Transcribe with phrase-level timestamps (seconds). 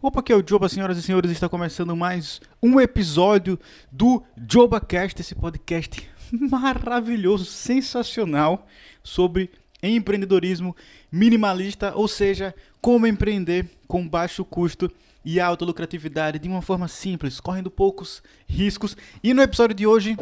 [0.00, 3.58] Opa, aqui é o Joba, senhoras e senhores, está começando mais um episódio
[3.90, 8.64] do JobaCast, esse podcast maravilhoso, sensacional
[9.02, 9.50] sobre
[9.82, 10.76] empreendedorismo
[11.10, 14.88] minimalista, ou seja, como empreender com baixo custo
[15.24, 18.96] e alta lucratividade de uma forma simples, correndo poucos riscos.
[19.20, 20.16] E no episódio de hoje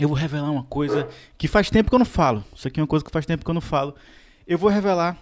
[0.00, 2.42] eu vou revelar uma coisa que faz tempo que eu não falo.
[2.56, 3.94] Isso aqui é uma coisa que faz tempo que eu não falo.
[4.46, 5.18] Eu vou revelar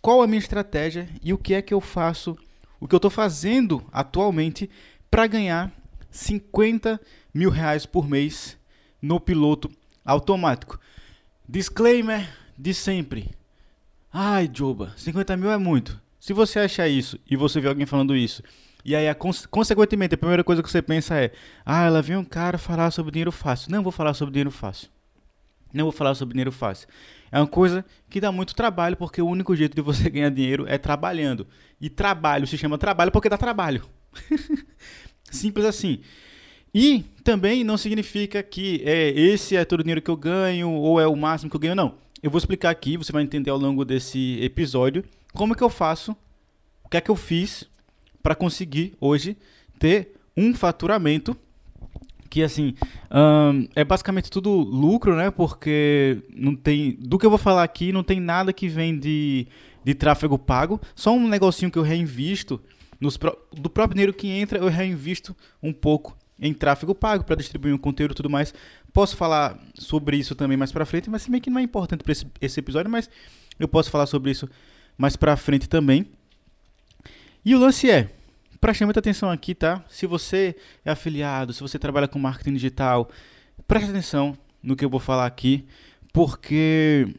[0.00, 2.34] qual a minha estratégia e o que é que eu faço
[2.80, 4.68] o que eu estou fazendo atualmente
[5.10, 5.72] para ganhar
[6.10, 7.00] 50
[7.32, 8.56] mil reais por mês
[9.00, 9.70] no piloto
[10.04, 10.78] automático.
[11.48, 13.30] Disclaimer de sempre.
[14.12, 16.00] Ai, Joba, 50 mil é muito.
[16.18, 18.42] Se você acha isso e você vê alguém falando isso,
[18.84, 19.06] e aí,
[19.50, 21.32] consequentemente, a primeira coisa que você pensa é:
[21.64, 23.70] ah, ela viu um cara falar sobre dinheiro fácil.
[23.70, 24.88] Não vou falar sobre dinheiro fácil.
[25.72, 26.88] Não vou falar sobre dinheiro fácil.
[27.30, 30.64] É uma coisa que dá muito trabalho, porque o único jeito de você ganhar dinheiro
[30.68, 31.46] é trabalhando.
[31.80, 33.82] E trabalho se chama trabalho porque dá trabalho.
[35.30, 36.00] Simples assim.
[36.74, 41.00] E também não significa que é, esse é todo o dinheiro que eu ganho ou
[41.00, 41.94] é o máximo que eu ganho, não.
[42.22, 46.16] Eu vou explicar aqui, você vai entender ao longo desse episódio como que eu faço,
[46.84, 47.64] o que é que eu fiz
[48.22, 49.36] para conseguir hoje
[49.78, 51.36] ter um faturamento
[52.36, 52.74] que assim
[53.74, 55.30] é basicamente tudo lucro, né?
[55.30, 59.46] Porque não tem do que eu vou falar aqui não tem nada que vem de,
[59.82, 62.60] de tráfego pago, só um negocinho que eu reinvisto
[63.00, 63.18] nos,
[63.54, 67.78] do próprio dinheiro que entra eu reinvisto um pouco em tráfego pago para distribuir um
[67.78, 68.52] conteúdo e tudo mais.
[68.92, 72.04] Posso falar sobre isso também mais para frente, mas se bem que não é importante
[72.04, 73.08] para esse, esse episódio, mas
[73.58, 74.46] eu posso falar sobre isso
[74.98, 76.04] mais para frente também.
[77.42, 78.10] E o lance é,
[78.60, 79.84] Preste muita atenção aqui, tá?
[79.88, 83.10] Se você é afiliado, se você trabalha com marketing digital,
[83.66, 85.64] preste atenção no que eu vou falar aqui,
[86.12, 87.14] porque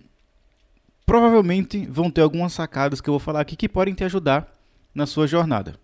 [1.05, 4.51] provavelmente vão ter algumas sacadas que eu vou falar aqui que podem te ajudar
[4.93, 5.75] na sua jornada.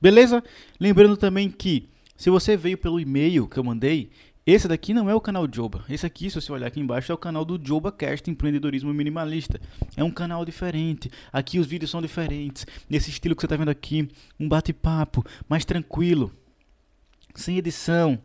[0.00, 0.42] Beleza?
[0.78, 4.10] Lembrando também que se você veio pelo e-mail que eu mandei,
[4.46, 5.84] esse daqui não é o canal Joba.
[5.88, 9.60] Esse aqui, se você olhar aqui embaixo, é o canal do Joba Cast Empreendedorismo Minimalista.
[9.96, 11.10] É um canal diferente.
[11.32, 12.66] Aqui os vídeos são diferentes.
[12.88, 16.32] Nesse estilo que você está vendo aqui, um bate-papo mais tranquilo,
[17.34, 18.18] sem edição,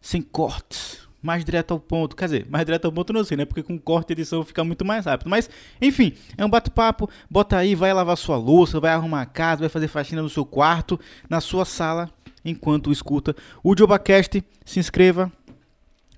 [0.00, 2.14] sem cortes, mais direto ao ponto.
[2.14, 3.46] Quer dizer, mais direto ao ponto não sei, né?
[3.46, 5.30] Porque com corte e edição fica muito mais rápido.
[5.30, 5.48] Mas,
[5.80, 7.08] enfim, é um bate-papo.
[7.30, 10.44] Bota aí, vai lavar sua louça, vai arrumar a casa, vai fazer faxina no seu
[10.44, 12.10] quarto, na sua sala,
[12.44, 14.44] enquanto escuta o JobaCast.
[14.66, 15.32] Se inscreva,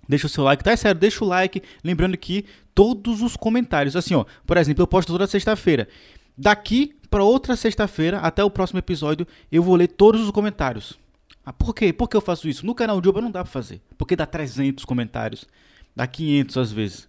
[0.08, 0.72] Deixa o seu like, tá?
[0.72, 1.62] É sério, deixa o like.
[1.82, 2.44] Lembrando que
[2.74, 5.88] todos os comentários, assim, ó, por exemplo, eu posto toda sexta-feira.
[6.36, 10.98] Daqui para outra sexta-feira, até o próximo episódio, eu vou ler todos os comentários.
[11.44, 11.92] Ah, por quê?
[11.92, 12.66] Por que eu faço isso?
[12.66, 13.80] No canal de Uber não dá pra fazer.
[13.96, 15.46] Porque dá 300 comentários.
[15.94, 17.08] Dá 500 às vezes.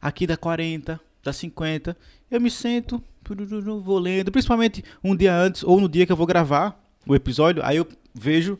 [0.00, 1.96] Aqui dá 40, dá 50.
[2.30, 3.02] Eu me sento,
[3.82, 4.30] vou lendo.
[4.30, 7.64] Principalmente um dia antes ou no dia que eu vou gravar o episódio.
[7.64, 8.58] Aí eu vejo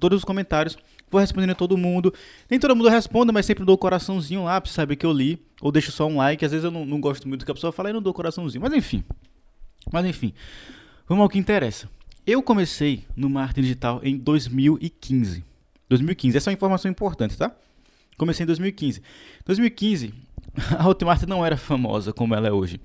[0.00, 0.76] todos os comentários
[1.10, 2.12] vou respondendo a todo mundo.
[2.50, 5.38] Nem todo mundo responde, mas sempre dou o coraçãozinho lá pra saber que eu li.
[5.60, 6.44] Ou deixo só um like.
[6.44, 8.14] Às vezes eu não, não gosto muito do que a pessoa fala e não dou
[8.14, 8.62] coraçãozinho.
[8.62, 9.04] Mas enfim.
[9.92, 10.32] Mas enfim.
[11.08, 11.88] Vamos ao que interessa.
[12.26, 15.44] Eu comecei no marketing digital em 2015.
[15.88, 16.36] 2015.
[16.36, 17.50] Essa é uma informação importante, tá?
[18.18, 19.00] Comecei em 2015.
[19.46, 20.12] 2015,
[20.76, 22.80] a Hotmart não era famosa como ela é hoje.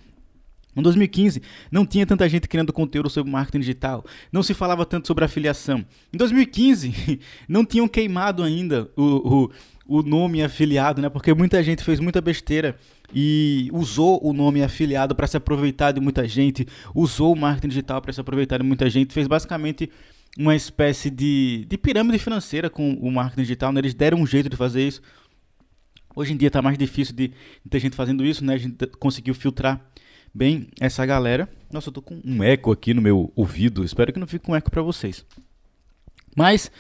[0.76, 1.42] Em 2015,
[1.72, 5.86] não tinha tanta gente criando conteúdo sobre marketing digital, não se falava tanto sobre afiliação.
[6.12, 9.48] Em 2015, não tinham queimado ainda o,
[9.86, 11.10] o, o nome afiliado, né?
[11.10, 12.76] Porque muita gente fez muita besteira
[13.14, 18.02] e usou o nome afiliado para se aproveitar de muita gente, usou o marketing digital
[18.02, 19.90] para se aproveitar de muita gente, fez basicamente
[20.38, 23.80] uma espécie de, de pirâmide financeira com o marketing digital, né?
[23.80, 25.02] Eles deram um jeito de fazer isso.
[26.16, 28.54] Hoje em dia está mais difícil de, de ter gente fazendo isso, né?
[28.54, 29.84] A gente conseguiu filtrar
[30.34, 31.48] bem essa galera.
[31.72, 33.84] Nossa, eu tô com um eco aqui no meu ouvido.
[33.84, 35.26] Espero que não fique um eco para vocês.
[36.36, 36.72] Mas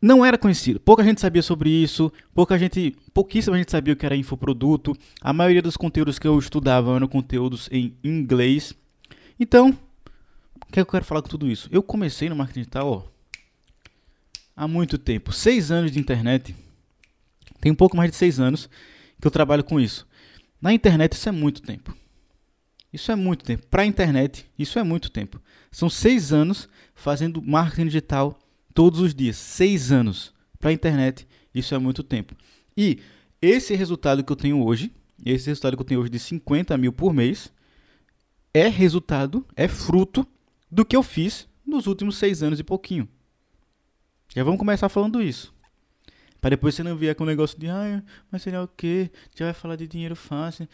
[0.00, 0.78] não era conhecido.
[0.78, 4.94] Pouca gente sabia sobre isso, pouca gente, pouquíssima gente sabia o que era infoproduto.
[5.20, 8.74] A maioria dos conteúdos que eu estudava eram conteúdos em inglês.
[9.40, 11.68] Então, o que, é que eu quero falar com tudo isso?
[11.72, 13.02] Eu comecei no marketing digital ó,
[14.54, 16.54] há muito tempo, seis anos de internet.
[17.60, 18.68] Tem um pouco mais de seis anos
[19.18, 20.06] que eu trabalho com isso.
[20.60, 21.96] Na internet isso é muito tempo.
[22.94, 23.66] Isso é muito tempo.
[23.66, 25.42] Para a internet, isso é muito tempo.
[25.68, 28.38] São seis anos fazendo marketing digital
[28.72, 29.36] todos os dias.
[29.36, 30.32] Seis anos.
[30.60, 32.36] Para a internet, isso é muito tempo.
[32.76, 33.00] E
[33.42, 34.92] esse resultado que eu tenho hoje,
[35.26, 37.52] esse resultado que eu tenho hoje de 50 mil por mês,
[38.54, 40.24] é resultado, é fruto
[40.70, 43.08] do que eu fiz nos últimos seis anos e pouquinho.
[44.32, 45.52] Já vamos começar falando isso.
[46.40, 49.10] Para depois você não vier com o negócio de, ah, mas seria o quê?
[49.34, 50.68] Já vai falar de dinheiro fácil.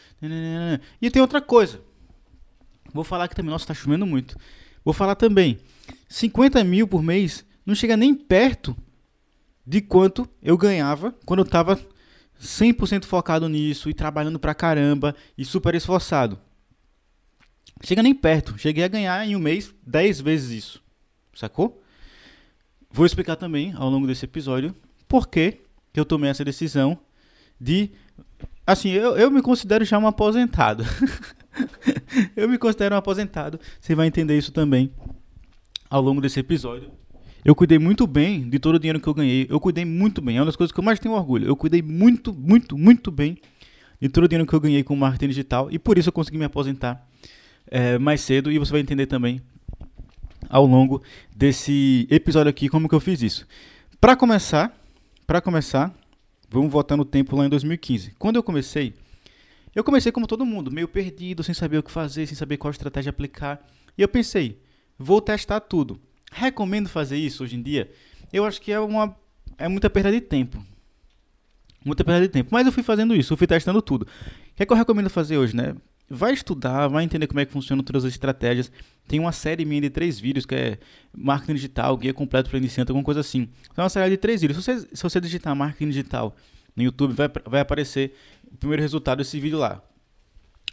[1.00, 1.80] E tem outra coisa.
[2.92, 4.36] Vou falar aqui também, nossa, tá chovendo muito.
[4.84, 5.58] Vou falar também.
[6.08, 8.76] 50 mil por mês não chega nem perto
[9.66, 11.78] de quanto eu ganhava quando eu estava
[12.40, 16.38] 100% focado nisso e trabalhando pra caramba e super esforçado.
[17.82, 18.58] Chega nem perto.
[18.58, 20.82] Cheguei a ganhar em um mês 10 vezes isso.
[21.34, 21.82] Sacou?
[22.90, 24.74] Vou explicar também ao longo desse episódio
[25.06, 25.60] por que
[25.94, 26.98] eu tomei essa decisão
[27.60, 27.90] de.
[28.66, 30.84] Assim, eu, eu me considero já um aposentado.
[32.36, 33.58] eu me considero um aposentado.
[33.80, 34.90] Você vai entender isso também
[35.88, 36.90] ao longo desse episódio.
[37.44, 39.46] Eu cuidei muito bem de todo o dinheiro que eu ganhei.
[39.48, 40.36] Eu cuidei muito bem.
[40.36, 41.46] É uma das coisas que eu mais tenho orgulho.
[41.46, 43.38] Eu cuidei muito, muito, muito bem
[44.00, 45.68] de todo o dinheiro que eu ganhei com marketing digital.
[45.70, 47.06] E por isso eu consegui me aposentar
[47.66, 48.52] é, mais cedo.
[48.52, 49.40] E você vai entender também
[50.48, 51.02] ao longo
[51.34, 53.46] desse episódio aqui como que eu fiz isso.
[53.98, 54.76] Para começar,
[55.26, 55.94] para começar,
[56.50, 58.12] vamos voltar no tempo lá em 2015.
[58.18, 58.94] Quando eu comecei,
[59.74, 62.70] eu comecei como todo mundo, meio perdido, sem saber o que fazer, sem saber qual
[62.70, 63.64] estratégia aplicar.
[63.96, 64.60] E eu pensei,
[64.98, 66.00] vou testar tudo.
[66.32, 67.90] Recomendo fazer isso hoje em dia?
[68.32, 69.16] Eu acho que é uma
[69.60, 70.64] é muita perda de tempo.
[71.84, 72.48] Muita perda de tempo.
[72.50, 74.02] Mas eu fui fazendo isso, eu fui testando tudo.
[74.02, 74.06] O
[74.56, 75.74] que é que eu recomendo fazer hoje, né?
[76.08, 78.72] Vai estudar, vai entender como é que funcionam todas as estratégias.
[79.06, 80.78] Tem uma série minha de três vídeos que é
[81.16, 83.48] marketing digital, guia completo para iniciante, alguma coisa assim.
[83.76, 84.64] É uma série de três vídeos.
[84.64, 86.34] Se você, se você digitar marketing digital
[86.76, 88.14] no YouTube, vai, vai aparecer
[88.52, 89.82] o primeiro resultado desse vídeo lá.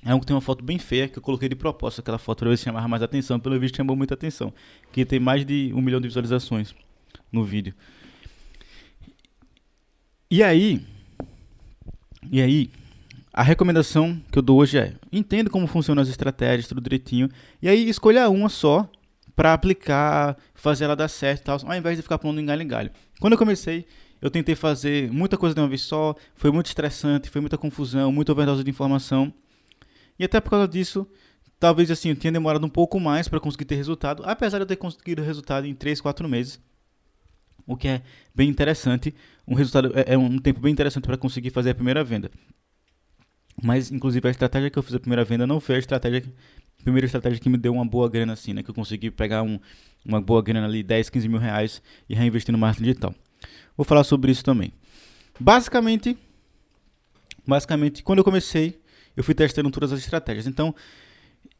[0.05, 2.39] É um que tem uma foto bem feia que eu coloquei de propósito, aquela foto
[2.39, 3.39] para ver se chamava mais atenção.
[3.39, 4.53] Pelo visto chamou muita atenção.
[4.91, 6.73] Que tem mais de um milhão de visualizações
[7.31, 7.73] no vídeo.
[10.29, 10.85] E aí,
[12.31, 12.69] e aí,
[13.33, 17.29] a recomendação que eu dou hoje é: entenda como funcionam as estratégias, tudo direitinho,
[17.61, 18.89] e aí escolha uma só
[19.35, 22.67] para aplicar, fazer ela dar certo, tal, ao invés de ficar pondo em galho em
[22.67, 22.91] galho.
[23.19, 23.85] Quando eu comecei,
[24.21, 28.11] eu tentei fazer muita coisa de uma vez só, foi muito estressante, foi muita confusão,
[28.11, 29.33] muita overdose de informação.
[30.17, 31.07] E até por causa disso,
[31.59, 34.67] talvez assim, eu tenha demorado um pouco mais para conseguir ter resultado, apesar de eu
[34.67, 36.59] ter conseguido resultado em 3, 4 meses.
[37.65, 38.01] O que é
[38.33, 39.13] bem interessante,
[39.47, 42.31] um resultado é, é um tempo bem interessante para conseguir fazer a primeira venda.
[43.61, 46.23] Mas inclusive a estratégia que eu fiz a primeira venda não foi a estratégia
[46.79, 49.41] a primeira estratégia que me deu uma boa grana assim, né, que eu consegui pegar
[49.41, 49.59] um,
[50.05, 53.15] uma boa grana ali, 10, 15 mil reais e reinvestir no marketing digital.
[53.77, 54.73] Vou falar sobre isso também.
[55.39, 56.17] Basicamente,
[57.45, 58.81] basicamente, quando eu comecei,
[59.15, 60.47] eu fui testando todas as estratégias.
[60.47, 60.73] Então,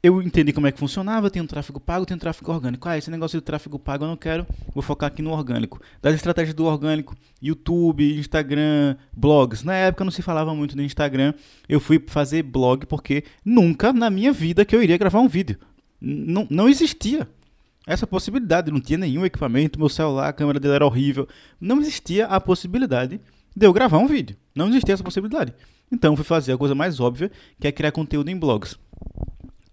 [0.02, 2.88] eu entendi como é que funcionava, tenho um tráfego pago, tenho um tráfego orgânico.
[2.88, 5.82] Ah, esse negócio de tráfego pago eu não quero, vou focar aqui no orgânico.
[6.02, 9.64] Das estratégias do orgânico, YouTube, Instagram, blogs.
[9.64, 11.34] Na época não se falava muito do Instagram,
[11.68, 15.58] eu fui fazer blog porque nunca na minha vida que eu iria gravar um vídeo.
[16.00, 17.28] Não, não existia
[17.88, 21.26] essa possibilidade, não tinha nenhum equipamento, meu celular, a câmera dele era horrível.
[21.60, 23.22] Não existia a possibilidade
[23.56, 24.36] de eu gravar um vídeo.
[24.54, 25.54] Não existia essa possibilidade.
[25.90, 28.78] Então fui fazer a coisa mais óbvia, que é criar conteúdo em blogs.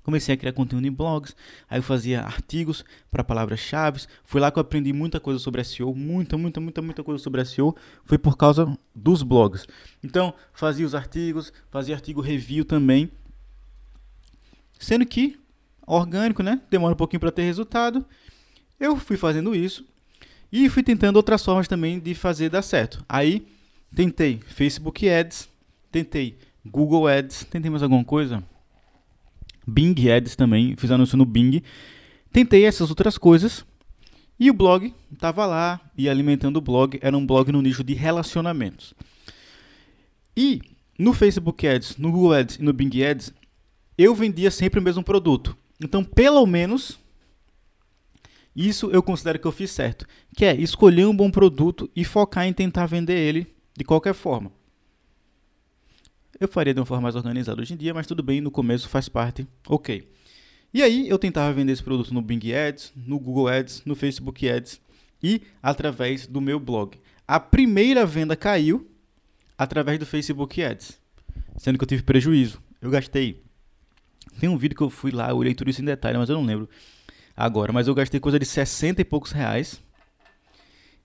[0.05, 1.35] Comecei a criar conteúdo em blogs,
[1.69, 4.03] aí eu fazia artigos para palavras-chave.
[4.23, 7.45] Foi lá que eu aprendi muita coisa sobre SEO, muita, muita, muita, muita coisa sobre
[7.45, 7.75] SEO.
[8.05, 9.67] Foi por causa dos blogs.
[10.05, 13.11] Então, fazia os artigos, fazia artigo review também.
[14.79, 15.39] Sendo que,
[15.87, 16.61] orgânico, né?
[16.71, 18.05] Demora um pouquinho para ter resultado.
[18.79, 19.85] Eu fui fazendo isso
[20.53, 23.05] e fui tentando outras formas também de fazer dar certo.
[23.09, 23.47] Aí,
[23.95, 25.49] tentei Facebook Ads,
[25.95, 26.37] Tentei
[26.67, 28.43] Google Ads, tentei mais alguma coisa?
[29.65, 31.63] Bing Ads também, fiz anúncio no Bing.
[32.33, 33.65] Tentei essas outras coisas
[34.37, 36.99] e o blog estava lá e alimentando o blog.
[37.01, 38.93] Era um blog no nicho de relacionamentos.
[40.37, 40.61] E
[40.99, 43.33] no Facebook Ads, no Google Ads e no Bing Ads,
[43.97, 45.57] eu vendia sempre o mesmo produto.
[45.85, 46.99] Então, pelo menos,
[48.57, 50.07] isso eu considero que eu fiz certo.
[50.35, 54.51] Que é escolher um bom produto e focar em tentar vender ele de qualquer forma.
[56.41, 58.89] Eu faria de uma forma mais organizada hoje em dia, mas tudo bem, no começo
[58.89, 60.09] faz parte, ok.
[60.73, 64.49] E aí eu tentava vender esse produto no Bing Ads, no Google Ads, no Facebook
[64.49, 64.81] Ads
[65.23, 66.99] e através do meu blog.
[67.29, 68.91] A primeira venda caiu
[69.57, 70.99] através do Facebook Ads,
[71.59, 72.61] sendo que eu tive prejuízo.
[72.81, 73.44] Eu gastei.
[74.39, 76.37] Tem um vídeo que eu fui lá, eu olhei tudo isso em detalhe, mas eu
[76.37, 76.69] não lembro
[77.37, 77.73] agora.
[77.73, 79.81] Mas eu gastei coisa de 60 e poucos reais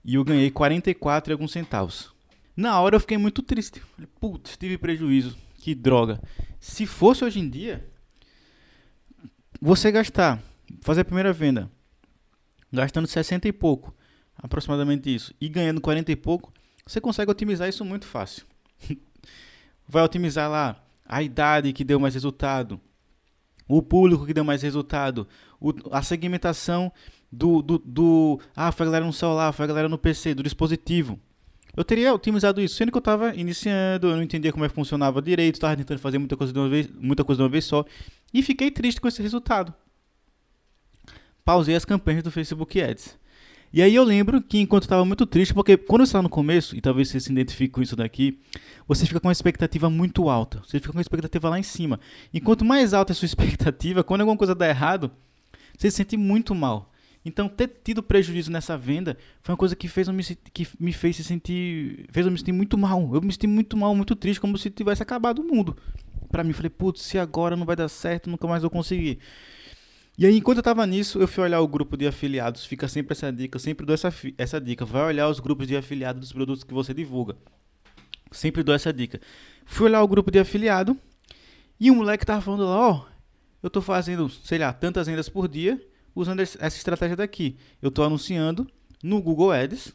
[0.04, 2.12] e eu ganhei 44 e alguns centavos.
[2.56, 3.82] Na hora eu fiquei muito triste.
[4.18, 5.36] Putz, tive prejuízo.
[5.58, 6.20] Que droga.
[6.58, 7.86] Se fosse hoje em dia,
[9.60, 10.42] você gastar,
[10.80, 11.70] fazer a primeira venda,
[12.72, 13.94] gastando 60 e pouco,
[14.36, 16.52] aproximadamente isso, e ganhando 40 e pouco,
[16.86, 18.46] você consegue otimizar isso muito fácil.
[19.86, 22.80] Vai otimizar lá a idade que deu mais resultado,
[23.76, 25.28] o público que deu mais resultado,
[25.60, 26.92] o, a segmentação
[27.30, 28.40] do, do, do.
[28.54, 31.18] Ah, foi a galera no celular, foi a galera no PC, do dispositivo.
[31.76, 34.74] Eu teria otimizado isso, sendo que eu estava iniciando, eu não entendia como é que
[34.74, 37.64] funcionava direito, estava tentando fazer muita coisa de uma vez, muita coisa de uma vez
[37.64, 37.84] só,
[38.34, 39.72] e fiquei triste com esse resultado.
[41.44, 43.16] pausei as campanhas do Facebook Ads.
[43.72, 46.28] E aí eu lembro que enquanto eu estava muito triste, porque quando você está no
[46.28, 48.40] começo, e talvez você se identifique com isso daqui,
[48.86, 50.60] você fica com uma expectativa muito alta.
[50.66, 52.00] Você fica com uma expectativa lá em cima.
[52.32, 55.10] E quanto mais alta é a sua expectativa, quando alguma coisa dá errado,
[55.78, 56.90] você se sente muito mal.
[57.24, 60.92] Então, ter tido prejuízo nessa venda foi uma coisa que fez eu me, que me
[60.92, 62.06] fez se sentir.
[62.10, 63.14] fez eu me sentir muito mal.
[63.14, 65.76] Eu me senti muito mal, muito triste, como se tivesse acabado o mundo.
[66.30, 69.18] Pra mim, falei, putz, se agora não vai dar certo, nunca mais vou conseguir.
[70.20, 72.66] E aí, enquanto eu tava nisso, eu fui olhar o grupo de afiliados.
[72.66, 74.84] Fica sempre essa dica, sempre dou essa, essa dica.
[74.84, 77.38] Vai olhar os grupos de afiliados dos produtos que você divulga.
[78.30, 79.18] Sempre dou essa dica.
[79.64, 80.94] Fui olhar o grupo de afiliado
[81.80, 83.06] e um moleque tava falando lá, ó,
[83.62, 85.82] eu tô fazendo, sei lá, tantas vendas por dia
[86.14, 87.56] usando essa estratégia daqui.
[87.80, 88.68] Eu tô anunciando
[89.02, 89.94] no Google Ads.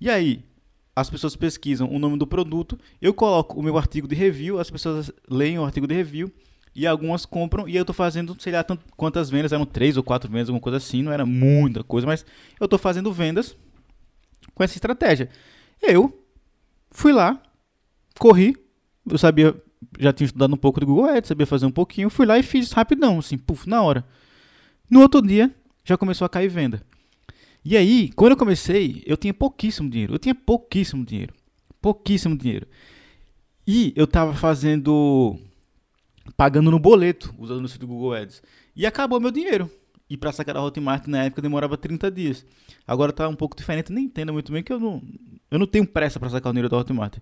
[0.00, 0.44] E aí,
[0.96, 4.72] as pessoas pesquisam o nome do produto, eu coloco o meu artigo de review, as
[4.72, 6.32] pessoas leem o artigo de review
[6.74, 8.64] e algumas compram e eu tô fazendo, sei lá,
[8.96, 12.26] quantas vendas, eram três ou quatro vendas, alguma coisa assim, não era muita coisa, mas
[12.58, 13.56] eu tô fazendo vendas
[14.54, 15.30] com essa estratégia.
[15.80, 16.26] Eu
[16.90, 17.40] fui lá,
[18.18, 18.56] corri,
[19.08, 19.54] eu sabia,
[19.98, 22.42] já tinha estudado um pouco do Google Ads, sabia fazer um pouquinho, fui lá e
[22.42, 24.04] fiz rapidão, assim, puf, na hora.
[24.90, 25.54] No outro dia,
[25.84, 26.82] já começou a cair venda.
[27.64, 31.32] E aí, quando eu comecei, eu tinha pouquíssimo dinheiro, eu tinha pouquíssimo dinheiro,
[31.80, 32.66] pouquíssimo dinheiro.
[33.66, 35.38] E eu tava fazendo
[36.36, 38.42] pagando no boleto, usando o site do Google Ads.
[38.74, 39.70] E acabou meu dinheiro.
[40.08, 42.44] E para sacar a Hotmart na época demorava 30 dias.
[42.86, 45.02] Agora tá um pouco diferente, nem entendo muito bem que eu não,
[45.50, 47.18] eu não tenho pressa para sacar o dinheiro da Hotmart.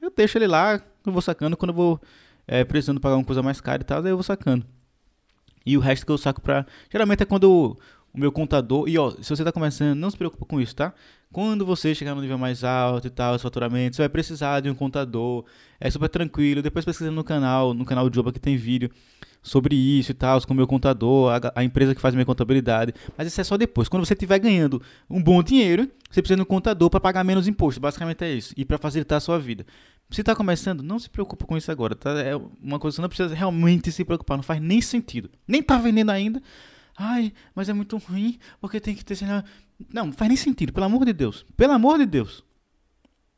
[0.00, 2.00] Eu deixo ele lá, eu vou sacando quando eu vou
[2.46, 4.64] é, precisando pagar uma coisa mais cara e tal, daí eu vou sacando.
[5.64, 6.64] E o resto que eu saco pra.
[6.90, 7.76] Geralmente é quando
[8.12, 8.88] o meu contador.
[8.88, 10.94] E ó, se você está começando, não se preocupe com isso, tá?
[11.32, 14.70] Quando você chegar no nível mais alto e tal, esse faturamento, você vai precisar de
[14.70, 15.44] um contador.
[15.78, 16.62] É super tranquilo.
[16.62, 18.90] Depois pesquisando no canal, no canal Joba que tem vídeo
[19.42, 22.94] sobre isso e tal, com o meu contador, a, a, empresa que faz minha contabilidade.
[23.16, 23.88] Mas isso é só depois.
[23.88, 27.46] Quando você estiver ganhando um bom dinheiro, você precisa de um contador para pagar menos
[27.46, 27.80] imposto.
[27.80, 28.54] Basicamente é isso.
[28.56, 29.66] E para facilitar a sua vida.
[30.10, 32.10] Se está começando, não se preocupe com isso agora, tá?
[32.18, 34.38] É uma coisa que você não precisa realmente se preocupar.
[34.38, 35.30] Não faz nem sentido.
[35.46, 36.42] Nem tá vendendo ainda
[36.98, 39.14] Ai, mas é muito ruim, porque tem que ter.
[39.14, 39.44] Sei lá.
[39.92, 41.44] Não, não faz nem sentido, pelo amor de Deus.
[41.56, 42.44] Pelo amor de Deus.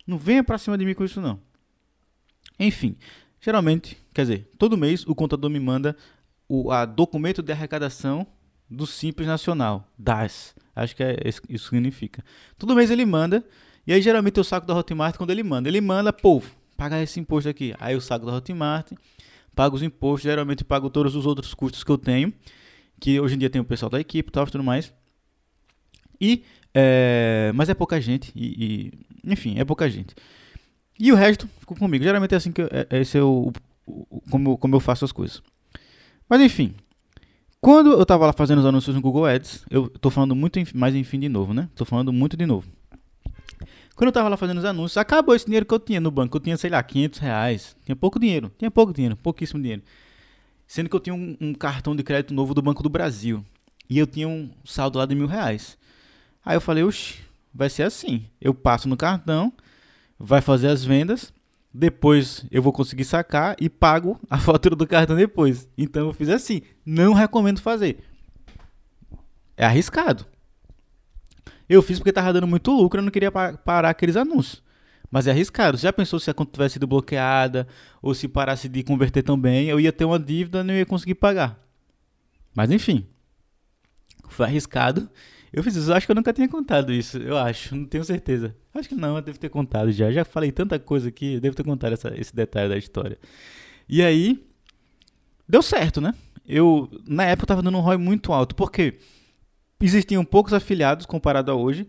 [0.06, 1.40] Não venha pra cima de mim com isso, não.
[2.58, 2.96] Enfim,
[3.40, 5.96] geralmente, quer dizer, todo mês o contador me manda
[6.48, 8.26] o a documento de arrecadação
[8.68, 10.54] do Simples Nacional, DAS.
[10.74, 12.24] Acho que é isso que significa.
[12.58, 13.44] Todo mês ele manda,
[13.86, 15.68] e aí geralmente eu saco da Hotmart quando ele manda.
[15.68, 16.42] Ele manda, pô,
[16.76, 17.74] paga esse imposto aqui.
[17.78, 18.92] Aí eu saco da Hotmart,
[19.54, 22.32] pago os impostos, geralmente pago todos os outros custos que eu tenho
[23.00, 24.92] que hoje em dia tem o pessoal da equipe e tal, tudo mais.
[26.20, 26.42] E,
[26.74, 28.92] é, mas é pouca gente, e,
[29.24, 30.14] e, enfim, é pouca gente.
[30.98, 32.04] E o resto ficou comigo.
[32.04, 33.50] Geralmente é assim que eu, é, esse é o,
[33.86, 35.42] o, como, como eu faço as coisas.
[36.28, 36.74] Mas enfim,
[37.60, 40.94] quando eu tava lá fazendo os anúncios no Google Ads, eu tô falando muito mais
[40.94, 41.68] enfim de novo, né?
[41.74, 42.68] Tô falando muito de novo.
[43.96, 46.34] Quando eu tava lá fazendo os anúncios, acabou esse dinheiro que eu tinha no banco.
[46.34, 47.76] Eu tinha, sei lá, 500 reais.
[47.84, 48.50] Tinha pouco dinheiro.
[48.58, 49.82] Tinha pouco dinheiro, pouquíssimo dinheiro.
[50.66, 53.44] Sendo que eu tinha um, um, cartão de crédito novo do Banco do Brasil.
[53.90, 55.76] E eu tinha um saldo lá de mil reais.
[56.44, 57.18] Aí eu falei, oxe,
[57.54, 58.26] vai ser assim.
[58.40, 59.52] Eu passo no cartão,
[60.18, 61.32] vai fazer as vendas,
[61.72, 65.68] depois eu vou conseguir sacar e pago a fatura do cartão depois.
[65.76, 66.62] Então eu fiz assim.
[66.84, 67.98] Não recomendo fazer.
[69.56, 70.26] É arriscado.
[71.68, 74.62] Eu fiz porque tava dando muito lucro, eu não queria parar aqueles anúncios.
[75.10, 75.76] Mas é arriscado.
[75.76, 77.66] Você já pensou se a conta tivesse sido bloqueada
[78.02, 81.14] ou se parasse de converter também, eu ia ter uma dívida e não ia conseguir
[81.14, 81.58] pagar.
[82.54, 83.06] Mas enfim,
[84.28, 85.08] foi arriscado.
[85.52, 88.54] Eu fiz isso, acho que eu nunca tinha contado isso, eu acho, não tenho certeza.
[88.72, 90.10] Acho que não, eu devo ter contado já.
[90.10, 93.18] Já falei tanta coisa aqui, eu devo ter contado essa, esse detalhe da história.
[93.88, 94.44] E aí,
[95.48, 96.14] deu certo, né?
[96.46, 98.98] Eu, na época, eu tava dando um ROI muito alto, porque
[99.80, 101.86] existiam poucos afiliados comparado a hoje.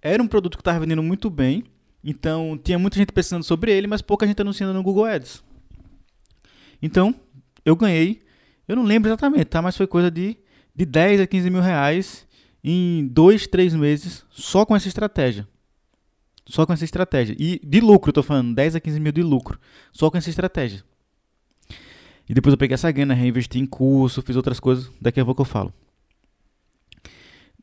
[0.00, 1.64] Era um produto que estava vendendo muito bem
[2.02, 5.42] então, tinha muita gente pensando sobre ele, mas pouca gente anunciando no Google Ads.
[6.80, 7.14] Então,
[7.64, 8.22] eu ganhei,
[8.66, 9.60] eu não lembro exatamente, tá?
[9.60, 10.36] Mas foi coisa de,
[10.74, 12.26] de 10 a 15 mil reais
[12.62, 15.46] em 2, 3 meses só com essa estratégia.
[16.46, 17.36] Só com essa estratégia.
[17.38, 19.58] E de lucro, tô falando, 10 a 15 mil de lucro.
[19.92, 20.82] Só com essa estratégia.
[22.28, 24.90] E depois eu peguei essa grana, reinvesti em curso, fiz outras coisas.
[25.00, 25.72] Daqui a pouco eu falo.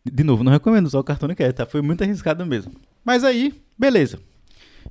[0.06, 1.66] De novo, não recomendo usar o cartão de crédito, tá?
[1.66, 2.74] Foi muito arriscado mesmo.
[3.04, 4.20] Mas aí, beleza.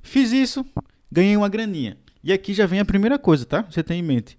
[0.01, 0.65] Fiz isso,
[1.11, 1.97] ganhei uma graninha.
[2.23, 3.61] E aqui já vem a primeira coisa, tá?
[3.63, 4.37] Você tem em mente.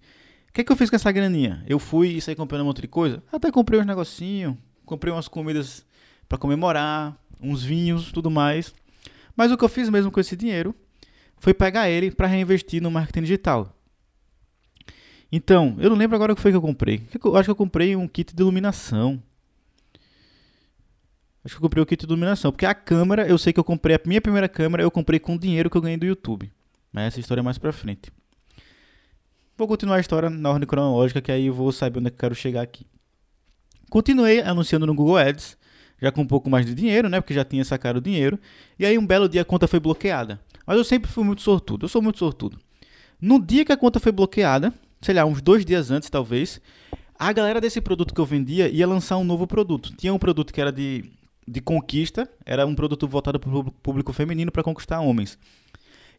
[0.48, 1.64] O que, é que eu fiz com essa graninha?
[1.66, 3.22] Eu fui e saí comprando um monte de coisa?
[3.32, 4.56] Até comprei uns negocinhos,
[4.88, 5.84] comprei umas comidas
[6.28, 8.74] para comemorar, uns vinhos, tudo mais.
[9.36, 10.74] Mas o que eu fiz mesmo com esse dinheiro
[11.38, 13.72] foi pegar ele para reinvestir no marketing digital.
[15.30, 17.02] Então, eu não lembro agora o que foi que eu comprei.
[17.22, 19.22] Eu acho que eu comprei um kit de iluminação.
[21.44, 22.50] Acho que eu comprei o kit de iluminação.
[22.50, 25.34] Porque a câmera, eu sei que eu comprei a minha primeira câmera, eu comprei com
[25.34, 26.50] o dinheiro que eu ganhei do YouTube.
[26.90, 28.10] Mas essa história é mais pra frente.
[29.56, 32.16] Vou continuar a história na ordem cronológica, que aí eu vou saber onde é que
[32.16, 32.86] eu quero chegar aqui.
[33.90, 35.56] Continuei anunciando no Google Ads,
[36.00, 37.20] já com um pouco mais de dinheiro, né?
[37.20, 38.38] Porque já tinha sacado o dinheiro.
[38.78, 40.40] E aí um belo dia a conta foi bloqueada.
[40.66, 41.84] Mas eu sempre fui muito sortudo.
[41.84, 42.58] Eu sou muito sortudo.
[43.20, 46.60] No dia que a conta foi bloqueada, sei lá, uns dois dias antes talvez,
[47.18, 49.92] a galera desse produto que eu vendia ia lançar um novo produto.
[49.96, 51.04] Tinha um produto que era de,
[51.46, 55.38] de conquista, era um produto voltado para o público feminino para conquistar homens.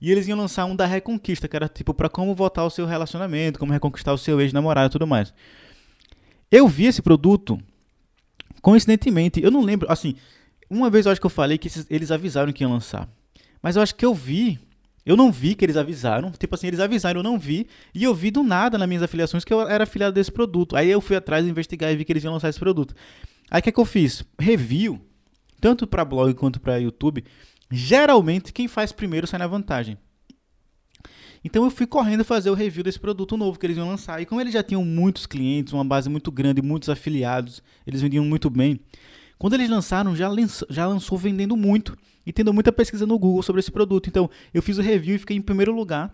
[0.01, 2.85] E eles iam lançar um da reconquista, que era tipo para como voltar ao seu
[2.85, 5.33] relacionamento, como reconquistar o seu ex-namorado e tudo mais.
[6.51, 7.59] Eu vi esse produto,
[8.61, 10.15] coincidentemente, eu não lembro, assim,
[10.69, 13.07] uma vez eu acho que eu falei que eles avisaram que iam lançar.
[13.61, 14.59] Mas eu acho que eu vi,
[15.05, 18.15] eu não vi que eles avisaram, tipo assim, eles avisaram, eu não vi, e eu
[18.15, 20.75] vi do nada nas minhas afiliações que eu era afiliado desse produto.
[20.75, 22.95] Aí eu fui atrás investigar e vi que eles iam lançar esse produto.
[23.51, 24.23] Aí o que, é que eu fiz?
[24.39, 24.99] Review,
[25.59, 27.23] tanto para blog quanto para YouTube,
[27.71, 29.97] geralmente quem faz primeiro sai na vantagem.
[31.43, 34.21] Então eu fui correndo fazer o review desse produto novo que eles iam lançar.
[34.21, 38.25] E como eles já tinham muitos clientes, uma base muito grande, muitos afiliados, eles vendiam
[38.25, 38.79] muito bem.
[39.37, 43.41] Quando eles lançaram, já, lançou, já lançou vendendo muito e tendo muita pesquisa no Google
[43.41, 44.07] sobre esse produto.
[44.09, 46.13] Então eu fiz o review e fiquei em primeiro lugar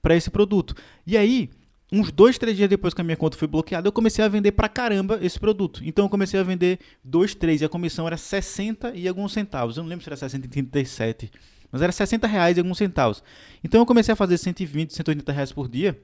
[0.00, 0.74] para esse produto.
[1.04, 1.50] E aí,
[1.90, 4.52] uns dois, três dias depois que a minha conta foi bloqueada, eu comecei a vender
[4.52, 5.82] pra caramba esse produto.
[5.84, 9.76] Então eu comecei a vender dois, três, e a comissão era 60 e alguns centavos.
[9.76, 11.30] Eu não lembro se era 60 e 37,
[11.74, 13.20] mas era 60 reais e alguns centavos.
[13.64, 16.00] Então eu comecei a fazer 120, 180 reais por dia.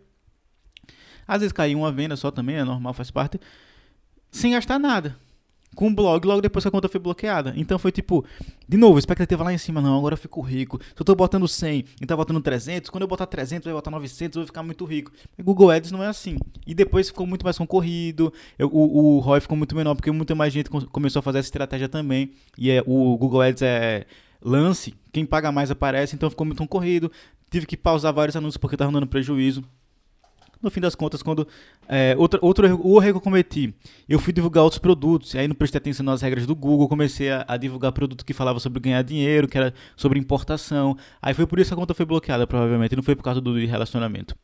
[1.28, 3.40] Às vezes caía uma venda só também, é normal, faz parte.
[4.32, 5.16] Sem gastar nada
[5.76, 7.54] com o blog logo depois que a conta foi bloqueada.
[7.56, 8.24] Então foi tipo,
[8.68, 10.80] de novo, expectativa lá em cima, não, agora eu fico rico.
[10.82, 13.78] Se eu tô botando 100 e tá botando 300, quando eu botar 300, eu vou
[13.78, 15.12] botar 900, eu vou ficar muito rico.
[15.38, 16.36] E Google Ads não é assim.
[16.66, 20.34] E depois ficou muito mais concorrido, eu, o, o ROI ficou muito menor, porque muita
[20.34, 22.32] mais gente começou a fazer essa estratégia também.
[22.58, 24.04] E é, o Google Ads é
[24.42, 27.10] lance, quem paga mais aparece, então ficou muito concorrido.
[27.50, 29.64] Tive que pausar vários anúncios porque tava dando prejuízo
[30.62, 31.46] no fim das contas, quando.
[31.88, 33.74] É, outro, outro erro, que eu cometi,
[34.08, 37.30] eu fui divulgar outros produtos, e aí não prestei atenção nas regras do Google, comecei
[37.30, 40.96] a, a, divulgar produto que falava sobre ganhar dinheiro, que era sobre importação.
[41.20, 43.54] Aí foi por isso que a conta foi bloqueada, provavelmente, não foi por causa do
[43.54, 44.36] relacionamento.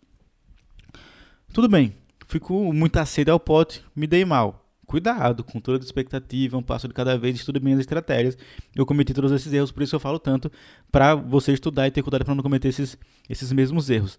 [1.53, 1.95] Tudo bem,
[2.27, 4.66] fui com muita sede ao pote, me dei mal.
[4.87, 8.39] Cuidado com toda a expectativa, um passo de cada vez, estude bem as estratégias.
[8.75, 10.51] Eu cometi todos esses erros, por isso eu falo tanto
[10.93, 12.97] para você estudar e ter cuidado para não cometer esses,
[13.29, 14.17] esses mesmos erros.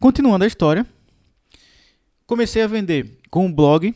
[0.00, 0.86] Continuando a história,
[2.26, 3.94] comecei a vender com um blog.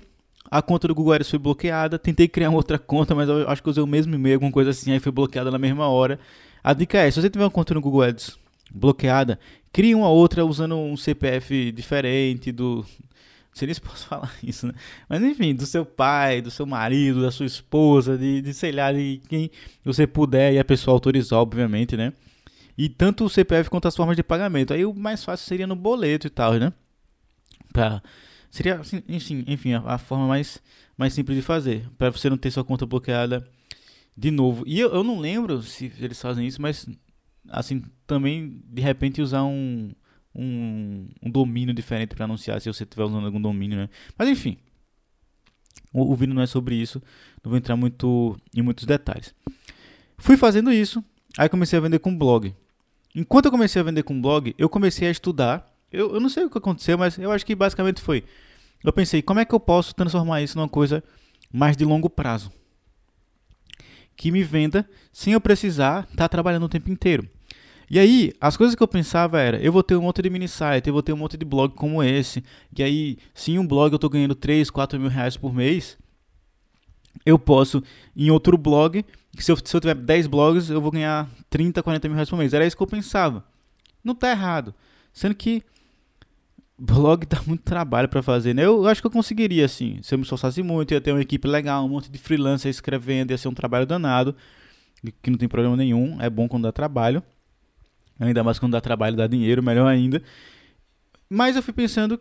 [0.51, 1.99] A conta do Google Ads foi bloqueada.
[1.99, 4.93] Tentei criar outra conta, mas eu acho que usei o mesmo e-mail, alguma coisa assim,
[4.93, 6.21] aí foi bloqueada na mesma hora.
[6.63, 8.37] A dica é: se você tiver uma conta no Google Ads
[8.71, 9.39] bloqueada,
[9.73, 12.85] crie uma outra usando um CPF diferente do.
[13.53, 14.75] Se posso falar isso, né?
[15.09, 18.93] Mas enfim, do seu pai, do seu marido, da sua esposa, de, de sei lá,
[18.93, 19.51] de quem
[19.85, 22.13] você puder e a pessoa autorizar, obviamente, né?
[22.77, 24.73] E tanto o CPF quanto as formas de pagamento.
[24.73, 26.73] Aí o mais fácil seria no boleto e tal, né?
[27.73, 28.03] Pra,
[28.51, 30.63] seria, assim, enfim, enfim a, a, forma mais,
[30.97, 31.89] mais simples de fazer.
[31.99, 33.47] Para você não ter sua conta bloqueada
[34.17, 34.65] de novo.
[34.67, 36.87] E eu, eu não lembro se eles fazem isso, mas
[37.51, 39.93] assim, também de repente usar um,
[40.35, 43.89] um, um domínio diferente para anunciar se você estiver usando algum domínio, né?
[44.17, 44.59] Mas enfim,
[45.93, 47.03] o, o vídeo não é sobre isso,
[47.45, 49.35] não vou entrar muito em muitos detalhes.
[50.17, 51.05] Fui fazendo isso,
[51.37, 52.55] aí comecei a vender com blog.
[53.15, 55.71] Enquanto eu comecei a vender com blog, eu comecei a estudar.
[55.93, 58.25] Eu, eu não sei o que aconteceu, mas eu acho que basicamente foi.
[58.83, 61.05] Eu pensei, como é que eu posso transformar isso numa coisa
[61.53, 62.51] mais de longo prazo?
[64.17, 67.29] Que me venda sem eu precisar estar tá trabalhando o tempo inteiro.
[67.93, 70.49] E aí, as coisas que eu pensava era, eu vou ter um monte de mini
[70.49, 72.43] site, eu vou ter um monte de blog como esse,
[72.75, 75.99] e aí, se em um blog eu estou ganhando 3, 4 mil reais por mês,
[77.27, 77.83] eu posso,
[78.17, 79.05] em outro blog,
[79.39, 82.39] se eu, se eu tiver 10 blogs, eu vou ganhar 30, 40 mil reais por
[82.39, 82.55] mês.
[82.55, 83.45] Era isso que eu pensava.
[84.03, 84.75] Não tá errado.
[85.13, 85.63] Sendo que
[86.79, 88.65] blog dá muito trabalho para fazer, né?
[88.65, 90.01] Eu acho que eu conseguiria, assim.
[90.03, 93.33] Se eu me esforçasse muito, ia ter uma equipe legal, um monte de freelancer escrevendo,
[93.33, 94.35] ia ser um trabalho danado,
[95.23, 96.19] que não tem problema nenhum.
[96.23, 97.23] É bom quando dá trabalho.
[98.23, 100.23] Ainda mais quando dá trabalho, dá dinheiro, melhor ainda.
[101.29, 102.21] Mas eu fui pensando,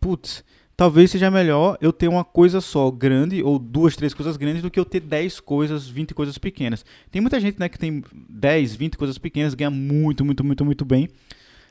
[0.00, 0.42] putz,
[0.76, 4.70] talvez seja melhor eu ter uma coisa só grande, ou duas, três coisas grandes, do
[4.70, 6.84] que eu ter 10 coisas, 20 coisas pequenas.
[7.10, 10.84] Tem muita gente né, que tem 10, 20 coisas pequenas, ganha muito, muito, muito, muito
[10.84, 11.08] bem.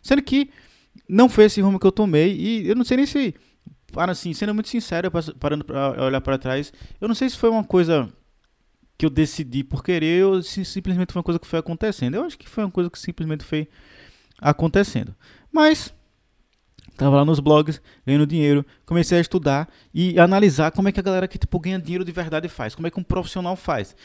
[0.02, 0.52] Sendo que
[1.10, 3.34] não foi esse rumo que eu tomei, e eu não sei nem se,
[3.92, 7.50] para assim, sendo muito sincero, parando para olhar para trás, eu não sei se foi
[7.50, 8.12] uma coisa
[9.02, 12.14] que eu decidi por querer ou se simplesmente foi uma coisa que foi acontecendo.
[12.14, 13.68] Eu acho que foi uma coisa que simplesmente foi
[14.40, 15.16] acontecendo.
[15.52, 15.92] Mas
[16.96, 21.04] Tava lá nos blogs, ganhando dinheiro, comecei a estudar e analisar como é que a
[21.04, 23.96] galera que tipo ganha dinheiro de verdade faz, como é que um profissional faz.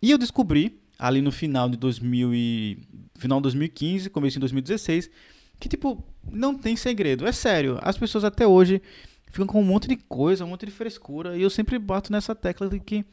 [0.00, 2.78] E eu descobri ali no final de 2000 e
[3.18, 5.10] final de 2015, começo em 2016,
[5.58, 7.78] que tipo não tem segredo, é sério.
[7.82, 8.80] As pessoas até hoje
[9.26, 12.34] ficam com um monte de coisa, um monte de frescura e eu sempre bato nessa
[12.34, 13.04] tecla de que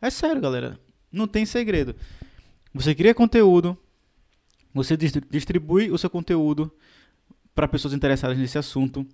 [0.00, 0.78] é sério, galera,
[1.12, 1.94] não tem segredo.
[2.72, 3.76] Você cria conteúdo,
[4.72, 6.70] você distribui o seu conteúdo
[7.54, 9.06] para pessoas interessadas nesse assunto.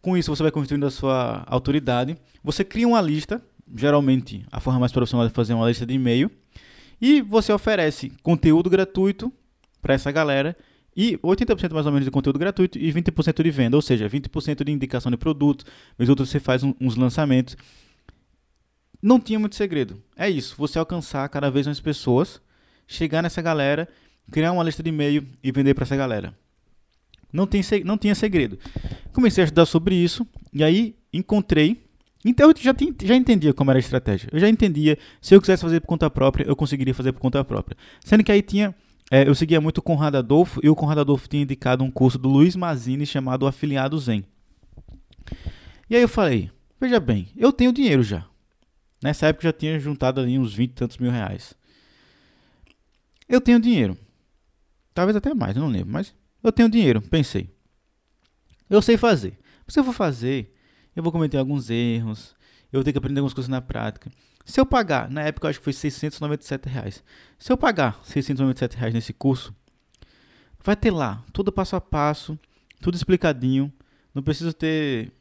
[0.00, 2.16] Com isso, você vai construindo a sua autoridade.
[2.42, 3.42] Você cria uma lista,
[3.74, 6.30] geralmente a forma mais profissional é fazer uma lista de e-mail,
[7.00, 9.32] e você oferece conteúdo gratuito
[9.80, 10.56] para essa galera
[10.96, 14.62] e 80% mais ou menos de conteúdo gratuito e 20% de venda, ou seja, 20%
[14.62, 15.64] de indicação de produto,
[15.98, 17.56] mas outros você faz um, uns lançamentos.
[19.02, 20.00] Não tinha muito segredo.
[20.16, 22.40] É isso, você alcançar cada vez mais pessoas,
[22.86, 23.88] chegar nessa galera,
[24.30, 26.32] criar uma lista de e-mail e vender para essa galera.
[27.32, 28.58] Não, tem, não tinha segredo.
[29.12, 31.82] Comecei a estudar sobre isso e aí encontrei.
[32.24, 34.28] Então eu já, já entendia como era a estratégia.
[34.30, 34.96] Eu já entendia.
[35.20, 37.76] Se eu quisesse fazer por conta própria, eu conseguiria fazer por conta própria.
[38.04, 38.74] Sendo que aí tinha.
[39.10, 42.18] É, eu seguia muito o Conrado Adolfo e o Conrado Adolfo tinha indicado um curso
[42.18, 44.24] do Luiz Mazini chamado Afiliado Zen.
[45.90, 48.24] E aí eu falei: Veja bem, eu tenho dinheiro já.
[49.02, 51.54] Nessa época eu já tinha juntado ali uns 20 e tantos mil reais.
[53.28, 53.98] Eu tenho dinheiro.
[54.94, 57.50] Talvez até mais, não lembro, mas eu tenho dinheiro, pensei.
[58.70, 59.38] Eu sei fazer.
[59.66, 60.54] Se eu for fazer,
[60.94, 62.34] eu vou cometer alguns erros.
[62.72, 64.10] Eu vou ter que aprender algumas coisas na prática.
[64.44, 67.02] Se eu pagar, na época eu acho que foi 697 reais.
[67.38, 69.54] Se eu pagar 697 reais nesse curso,
[70.62, 72.38] vai ter lá todo passo a passo,
[72.80, 73.72] tudo explicadinho.
[74.14, 75.12] Não preciso ter,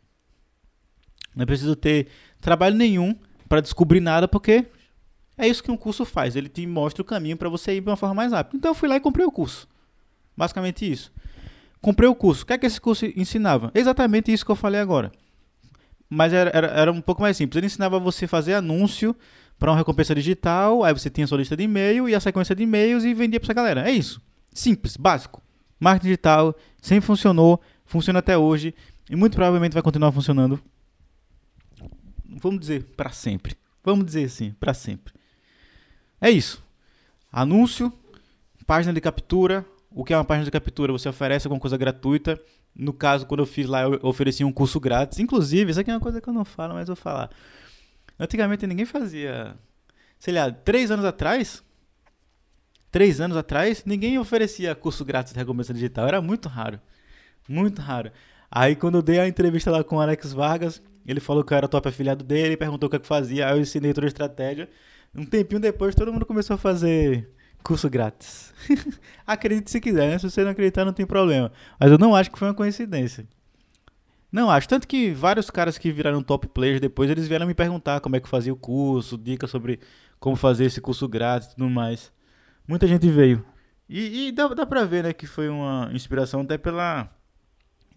[1.35, 2.07] não preciso ter
[2.39, 3.17] trabalho nenhum
[3.51, 4.65] para descobrir nada, porque
[5.37, 6.37] é isso que um curso faz.
[6.37, 8.55] Ele te mostra o caminho para você ir de uma forma mais rápida.
[8.55, 9.67] Então eu fui lá e comprei o curso.
[10.37, 11.11] Basicamente isso.
[11.81, 12.43] Comprei o curso.
[12.43, 13.69] O que é que esse curso ensinava?
[13.75, 15.11] Exatamente isso que eu falei agora.
[16.09, 17.57] Mas era, era, era um pouco mais simples.
[17.57, 19.13] Ele ensinava você fazer anúncio
[19.59, 22.63] para uma recompensa digital, aí você tinha sua lista de e-mail e a sequência de
[22.63, 23.89] e-mails e vendia para essa galera.
[23.89, 24.21] É isso.
[24.53, 25.43] Simples, básico.
[25.77, 28.73] Marketing digital sempre funcionou, funciona até hoje
[29.09, 30.57] e muito provavelmente vai continuar funcionando.
[32.39, 33.55] Vamos dizer para sempre.
[33.83, 35.13] Vamos dizer assim, para sempre.
[36.19, 36.63] É isso.
[37.31, 37.91] Anúncio,
[38.65, 40.91] página de captura, o que é uma página de captura?
[40.93, 42.39] Você oferece alguma coisa gratuita.
[42.73, 45.19] No caso, quando eu fiz lá, eu ofereci um curso grátis.
[45.19, 47.29] Inclusive, isso aqui é uma coisa que eu não falo, mas vou falar.
[48.19, 49.55] Antigamente ninguém fazia.
[50.19, 51.63] Sei lá, três anos atrás.
[52.91, 56.07] Três anos atrás, ninguém oferecia curso grátis de recompensa digital.
[56.07, 56.79] Era muito raro.
[57.47, 58.11] Muito raro.
[58.49, 61.57] Aí quando eu dei a entrevista lá com o Alex Vargas, ele falou que eu
[61.57, 64.69] era top afiliado dele, perguntou o que, que fazia, aí eu ensinei toda a estratégia.
[65.15, 67.29] Um tempinho depois, todo mundo começou a fazer
[67.63, 68.53] Curso grátis.
[69.25, 70.17] Acredite se quiser, né?
[70.17, 71.51] Se você não acreditar, não tem problema.
[71.79, 73.27] Mas eu não acho que foi uma coincidência.
[74.31, 74.67] Não acho.
[74.67, 78.19] Tanto que vários caras que viraram top players depois, eles vieram me perguntar como é
[78.19, 79.79] que fazia o curso, dicas sobre
[80.19, 82.11] como fazer esse curso grátis e tudo mais.
[82.67, 83.45] Muita gente veio.
[83.87, 87.09] E, e dá, dá pra ver, né, que foi uma inspiração até pela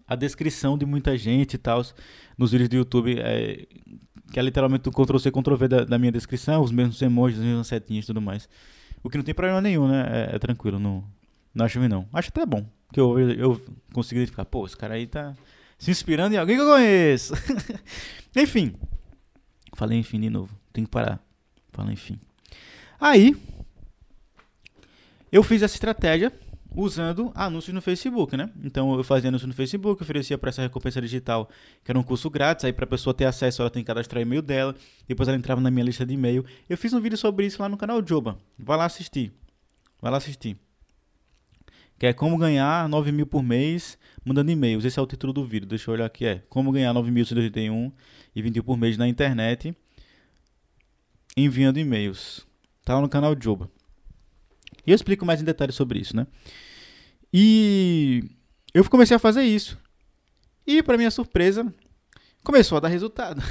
[0.07, 1.83] a descrição de muita gente e tal
[2.37, 3.19] nos vídeos do YouTube.
[3.19, 3.67] É,
[4.33, 7.67] que é literalmente o Ctrl-C, Ctrl-V da, da minha descrição, os mesmos emojis, as mesmas
[7.67, 8.49] setinhas e tudo mais.
[9.03, 10.29] O que não tem problema nenhum, né?
[10.33, 11.05] É, é tranquilo, não,
[11.55, 12.09] não acho ruim não.
[12.13, 13.61] Acho até bom, que eu, eu
[13.93, 15.35] consigo identificar, pô, esse cara aí tá
[15.79, 17.35] se inspirando em alguém que eu conheço.
[18.35, 18.75] enfim.
[19.75, 21.21] Falei enfim de novo, tem que parar.
[21.73, 22.19] Falei enfim.
[22.99, 23.37] Aí,
[25.31, 26.33] eu fiz essa estratégia
[26.75, 28.51] usando anúncios no Facebook, né?
[28.63, 31.49] Então eu fazia anúncio no Facebook, oferecia para essa recompensa digital,
[31.85, 34.23] que era um curso grátis, aí para a pessoa ter acesso, ela tem que cadastrar
[34.23, 34.75] e-mail dela,
[35.07, 36.45] depois ela entrava na minha lista de e-mail.
[36.69, 38.39] Eu fiz um vídeo sobre isso lá no canal Joba.
[38.59, 39.33] Vai lá assistir.
[40.03, 40.57] Vai lá assistir.
[41.99, 44.85] Que é como ganhar 9 mil por mês mandando e-mails.
[44.85, 45.69] Esse é o título do vídeo.
[45.69, 46.27] Deixa eu olhar aqui.
[46.27, 47.93] É como ganhar 9.181
[48.35, 49.75] e 20 por mês na internet
[51.37, 52.47] enviando e-mails.
[52.85, 53.71] Tá lá no canal Joba.
[54.87, 56.27] E eu explico mais em detalhes sobre isso, né?
[57.37, 58.31] E
[58.73, 59.77] eu comecei a fazer isso.
[60.65, 61.67] E para minha surpresa,
[62.45, 63.43] começou a dar resultado.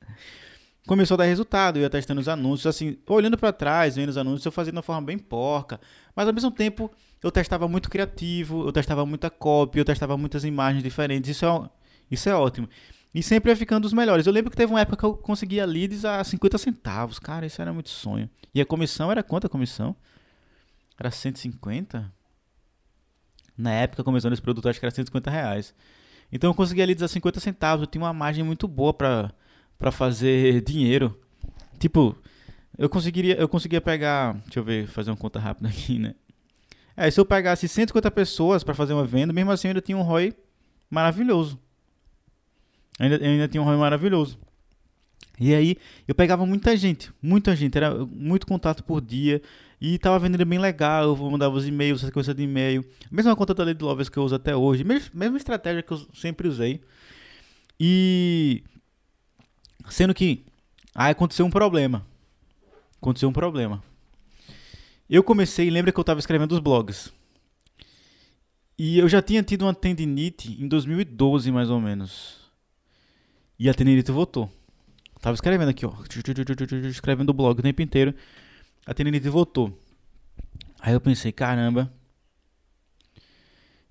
[0.88, 4.16] começou a dar resultado, eu ia testando os anúncios, assim, olhando para trás, vendo os
[4.16, 5.78] anúncios, eu fazia de uma forma bem porca,
[6.16, 6.90] mas ao mesmo tempo
[7.22, 11.70] eu testava muito criativo, eu testava muita cópia, eu testava muitas imagens diferentes, isso é,
[12.10, 12.66] isso é ótimo.
[13.14, 14.26] E sempre ia ficando os melhores.
[14.26, 17.60] Eu lembro que teve uma época que eu conseguia leads a 50 centavos, cara, isso
[17.60, 18.28] era muito sonho.
[18.54, 19.94] E a comissão era quanto a comissão?
[20.98, 22.21] Era 150?
[23.62, 25.72] Na época, começando esse produto, acho que era 150 reais.
[26.32, 27.84] Então eu conseguia ali 50 centavos.
[27.84, 31.16] Eu tinha uma margem muito boa pra fazer dinheiro.
[31.78, 32.16] Tipo,
[32.76, 34.34] eu conseguiria, eu conseguia pegar.
[34.44, 36.14] Deixa eu ver, fazer uma conta rápida aqui, né?
[36.96, 39.96] É, se eu pegasse 150 pessoas para fazer uma venda, mesmo assim eu ainda tinha
[39.96, 40.34] um ROI
[40.90, 41.58] maravilhoso.
[42.98, 44.38] Ainda, ainda tinha um hobby maravilhoso.
[45.40, 49.40] E aí eu pegava muita gente, muita gente, era muito contato por dia.
[49.84, 52.88] E tava vendendo bem legal, eu mandava os e-mails, essa coisa de e-mail.
[53.10, 56.46] Mesma conta da Lady Lovers que eu uso até hoje, mesma, estratégia que eu sempre
[56.46, 56.80] usei.
[57.80, 58.62] E
[59.90, 60.44] sendo que
[60.94, 62.06] aí aconteceu um problema.
[63.00, 63.82] Aconteceu um problema.
[65.10, 67.12] Eu comecei, lembra que eu estava escrevendo os blogs.
[68.78, 72.38] E eu já tinha tido uma tendinite em 2012, mais ou menos.
[73.58, 74.48] E a tendinite voltou.
[75.20, 75.92] Tava escrevendo aqui, ó.
[76.88, 78.14] Escrevendo o blog o tempo inteiro.
[78.84, 79.78] A tendinite voltou.
[80.80, 81.92] Aí eu pensei, caramba.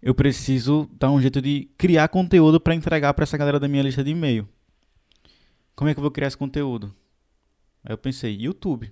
[0.02, 3.84] Eu preciso dar um jeito de criar conteúdo para entregar para essa galera da minha
[3.84, 4.48] lista de e-mail.
[5.76, 6.94] Como é que eu vou criar esse conteúdo?
[7.84, 8.92] Aí eu pensei, YouTube.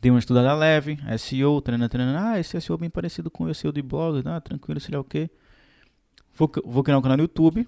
[0.00, 2.18] Dei uma estudada leve, SEO, treinando, treinando.
[2.18, 5.00] Ah, esse SEO é bem parecido com o SEO de blog, ah, tranquilo, sei lá
[5.00, 5.30] o quê.
[6.34, 7.66] Vou, vou criar um canal no YouTube,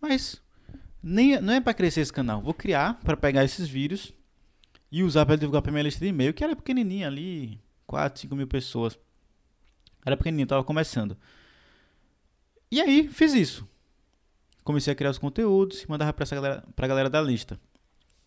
[0.00, 0.40] mas
[1.02, 2.40] nem, não é para crescer esse canal.
[2.40, 4.12] Vou criar para pegar esses vídeos
[4.94, 8.36] e usar para divulgar para minha lista de e-mail, que era pequenininha ali, 4, 5
[8.36, 8.96] mil pessoas.
[10.06, 11.16] Era pequenininho, tava começando.
[12.70, 13.66] E aí, fiz isso.
[14.62, 17.58] Comecei a criar os conteúdos e mandava para galera, pra galera da lista.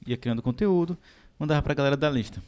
[0.06, 0.98] Ia criando conteúdo,
[1.40, 2.44] mandava pra galera da lista.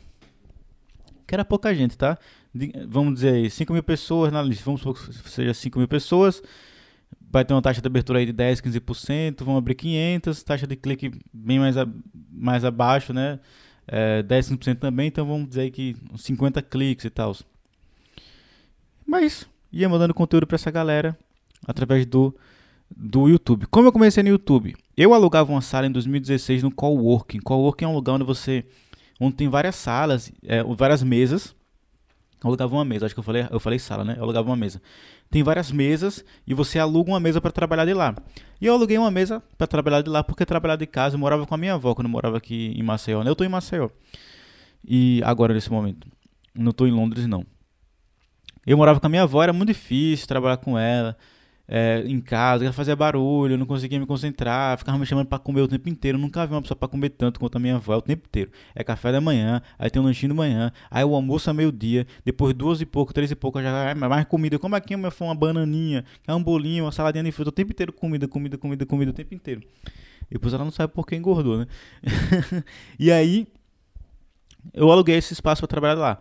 [1.26, 2.18] Que era pouca gente, tá?
[2.54, 4.66] De, vamos dizer aí, 5 mil pessoas na lista.
[4.66, 6.44] Vamos supor que seja 5 mil pessoas
[7.32, 10.76] vai ter uma taxa de abertura aí de 10, 15%, vão abrir 500, taxa de
[10.76, 11.88] clique bem mais, a,
[12.32, 13.40] mais abaixo, né?
[13.91, 17.36] É, 10, 15% também, então vamos dizer que uns 50 cliques e tal.
[19.06, 21.17] Mas ia mandando conteúdo para essa galera
[21.65, 22.36] através do,
[22.95, 23.65] do YouTube.
[23.65, 24.75] Como eu comecei no YouTube?
[24.95, 27.39] Eu alugava uma sala em 2016 no Coworking.
[27.39, 28.63] Coworking é um lugar onde você
[29.19, 31.56] onde tem várias salas, é, várias mesas.
[32.41, 34.15] Eu alugava uma mesa, acho que eu falei, eu falei sala, né?
[34.17, 34.82] Eu alugava uma mesa
[35.30, 38.15] tem várias mesas e você aluga uma mesa para trabalhar de lá.
[38.60, 41.45] E eu aluguei uma mesa para trabalhar de lá porque trabalhar de casa eu morava
[41.45, 43.23] com a minha avó quando eu morava aqui em Maceió.
[43.23, 43.30] Né?
[43.30, 43.89] Eu estou em Maceió.
[44.84, 46.08] E agora nesse momento,
[46.56, 47.45] não estou em Londres não.
[48.65, 51.15] Eu morava com a minha avó, era muito difícil trabalhar com ela
[51.72, 55.38] é, em casa, ela fazia barulho, eu não conseguia me concentrar, ficava me chamando para
[55.38, 56.18] comer o tempo inteiro.
[56.18, 58.52] Eu nunca vi uma pessoa para comer tanto quanto a minha avó o tempo inteiro.
[58.74, 62.08] É café da manhã, aí tem um lanchinho da manhã, aí o almoço a meio-dia,
[62.26, 64.58] depois duas e pouco, três e pouco, já é mais comida.
[64.58, 67.72] Como aqui minha foi uma bananinha, é um bolinho, uma saladinha de fruta, o tempo
[67.72, 69.62] inteiro comida, comida, comida, comida, o tempo inteiro.
[70.32, 71.68] Depois ela não sabe por que engordou, né?
[72.98, 73.48] e aí
[74.74, 76.20] eu aluguei esse espaço para trabalhar lá.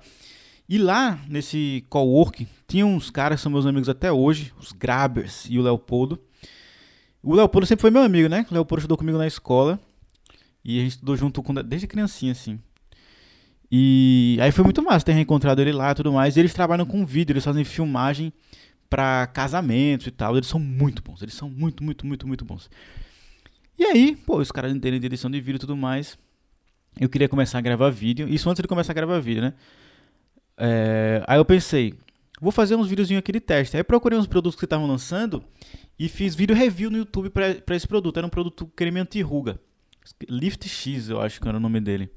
[0.68, 5.46] E lá, nesse coworking, tinha uns caras que são meus amigos até hoje, os Grabers
[5.48, 6.20] e o Leopoldo.
[7.22, 8.46] O Leopoldo sempre foi meu amigo, né?
[8.50, 9.81] O Leopoldo estudou comigo na escola.
[10.62, 12.61] E a gente estudou junto com, desde criancinha, assim.
[13.70, 16.37] E aí foi muito massa ter reencontrado ele lá e tudo mais.
[16.37, 18.31] E eles trabalham com vídeo, eles fazem filmagem
[18.90, 20.37] para casamentos e tal.
[20.37, 22.68] Eles são muito bons, eles são muito, muito, muito, muito bons.
[23.78, 26.18] E aí, pô, os caras entendem de edição de vídeo e tudo mais.
[27.00, 28.28] Eu queria começar a gravar vídeo.
[28.28, 29.54] Isso antes de começar a gravar vídeo, né?
[30.59, 31.94] É, aí eu pensei,
[32.40, 33.77] vou fazer uns videozinhos aqui de teste.
[33.77, 35.44] Aí procurei uns produtos que estavam lançando
[35.99, 38.16] e fiz vídeo review no YouTube para esse produto.
[38.16, 39.61] Era um produto creme anti-ruga.
[40.29, 42.11] Lift X, eu acho que era o nome dele.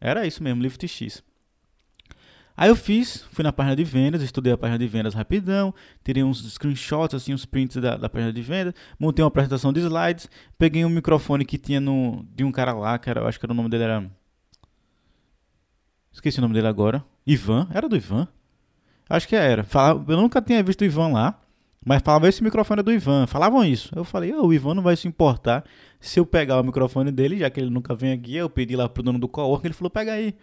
[0.00, 1.22] Era isso mesmo, Lift X.
[2.56, 5.74] Aí eu fiz, fui na página de vendas, estudei a página de vendas rapidão,
[6.04, 9.80] tirei uns screenshots, assim, uns prints da, da página de vendas, montei uma apresentação de
[9.80, 10.28] slides,
[10.58, 13.46] peguei um microfone que tinha no, de um cara lá, que era, eu acho que
[13.46, 14.10] era o nome dele era
[16.12, 17.04] Esqueci o nome dele agora.
[17.26, 17.68] Ivan?
[17.72, 18.28] Era do Ivan?
[19.08, 19.64] Acho que era.
[19.64, 21.40] Falava, eu nunca tinha visto o Ivan lá,
[21.84, 23.26] mas falava esse microfone é do Ivan.
[23.26, 23.90] Falavam isso.
[23.94, 25.64] Eu falei, oh, o Ivan não vai se importar
[26.00, 28.36] se eu pegar o microfone dele, já que ele nunca vem aqui.
[28.36, 30.34] Eu pedi lá pro dono do coworking, ele falou, pega aí.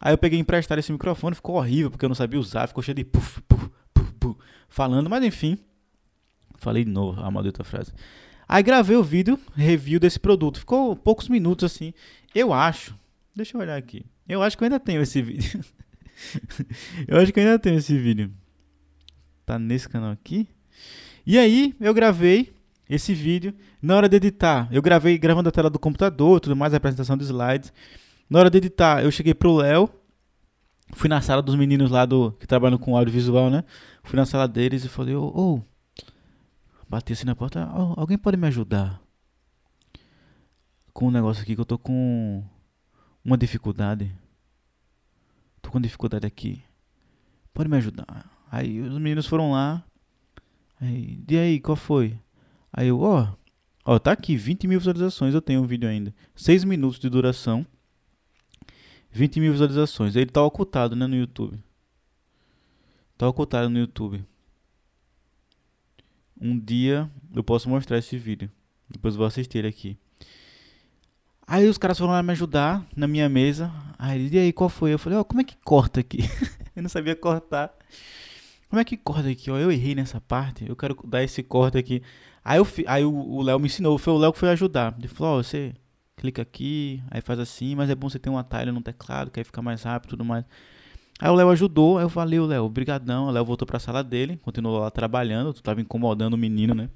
[0.00, 2.96] Aí eu peguei emprestar esse microfone, ficou horrível porque eu não sabia usar, ficou cheio
[2.96, 4.36] de puf, puf, puf, puf,
[4.68, 5.56] falando, mas enfim.
[6.56, 7.92] Falei de novo a maldita frase.
[8.48, 10.58] Aí gravei o vídeo, review desse produto.
[10.58, 11.94] Ficou poucos minutos assim.
[12.34, 12.94] Eu acho.
[13.34, 14.04] Deixa eu olhar aqui.
[14.28, 15.64] Eu acho que eu ainda tenho esse vídeo.
[17.08, 18.32] eu acho que eu ainda tenho esse vídeo.
[19.44, 20.48] Tá nesse canal aqui.
[21.26, 22.54] E aí, eu gravei
[22.88, 23.54] esse vídeo.
[23.80, 27.16] Na hora de editar, eu gravei gravando a tela do computador, tudo mais, a apresentação
[27.16, 27.72] dos slides.
[28.28, 29.88] Na hora de editar, eu cheguei pro Léo.
[30.94, 33.64] Fui na sala dos meninos lá do que trabalham com audiovisual, né?
[34.02, 35.62] Fui na sala deles e falei: Ô, oh, oh.
[36.88, 37.68] bati assim na porta.
[37.74, 39.00] Oh, alguém pode me ajudar
[40.92, 42.44] com um negócio aqui que eu tô com
[43.24, 44.12] uma dificuldade.
[45.60, 46.62] Tô com dificuldade aqui.
[47.54, 48.30] Pode me ajudar?
[48.50, 49.84] Aí os meninos foram lá.
[50.80, 52.18] Aí, e aí, qual foi?
[52.72, 53.32] Aí eu, ó,
[53.84, 55.34] ó, tá aqui, 20 mil visualizações.
[55.34, 56.14] Eu tenho um vídeo ainda.
[56.34, 57.66] 6 minutos de duração.
[59.12, 60.16] 20 mil visualizações.
[60.16, 61.58] Ele tá ocultado, né, no YouTube.
[63.16, 64.24] Tá ocultado no YouTube.
[66.40, 68.50] um dia eu posso mostrar esse vídeo.
[68.90, 69.96] Depois eu vou assistir ele aqui.
[71.52, 73.70] Aí os caras foram lá me ajudar na minha mesa.
[73.98, 74.94] Aí e aí, qual foi?
[74.94, 76.20] Eu falei, ó, oh, como é que corta aqui?
[76.74, 77.74] eu não sabia cortar.
[78.70, 79.50] Como é que corta aqui?
[79.50, 80.66] Ó, eu errei nessa parte.
[80.66, 82.02] Eu quero dar esse corte aqui.
[82.42, 83.98] Aí, eu, aí o Léo me ensinou.
[83.98, 84.94] Foi o Léo que foi ajudar.
[84.98, 85.74] Ele falou, ó, oh, você
[86.16, 89.38] clica aqui, aí faz assim, mas é bom você ter um atalho no teclado, que
[89.38, 90.46] aí fica mais rápido e tudo mais.
[91.20, 93.26] Aí o Léo ajudou, aí eu falei, Léo, obrigadão.
[93.26, 96.88] O Léo voltou pra sala dele, continuou lá trabalhando, tu tava incomodando o menino, né?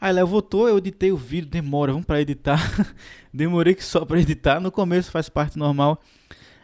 [0.00, 2.60] Aí Léo voltou, eu editei o vídeo, demora, vamos para editar.
[3.34, 6.00] Demorei que só para editar, no começo faz parte normal.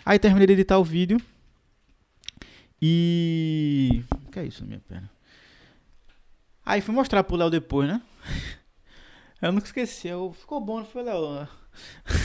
[0.05, 1.21] Aí terminei de editar o vídeo.
[2.81, 4.05] E.
[4.27, 5.11] O que é isso na minha perna?
[6.65, 8.01] Aí fui mostrar pro Léo depois, né?
[9.43, 10.33] Eu nunca esqueci, eu...
[10.33, 11.47] ficou bom, não foi, Léo?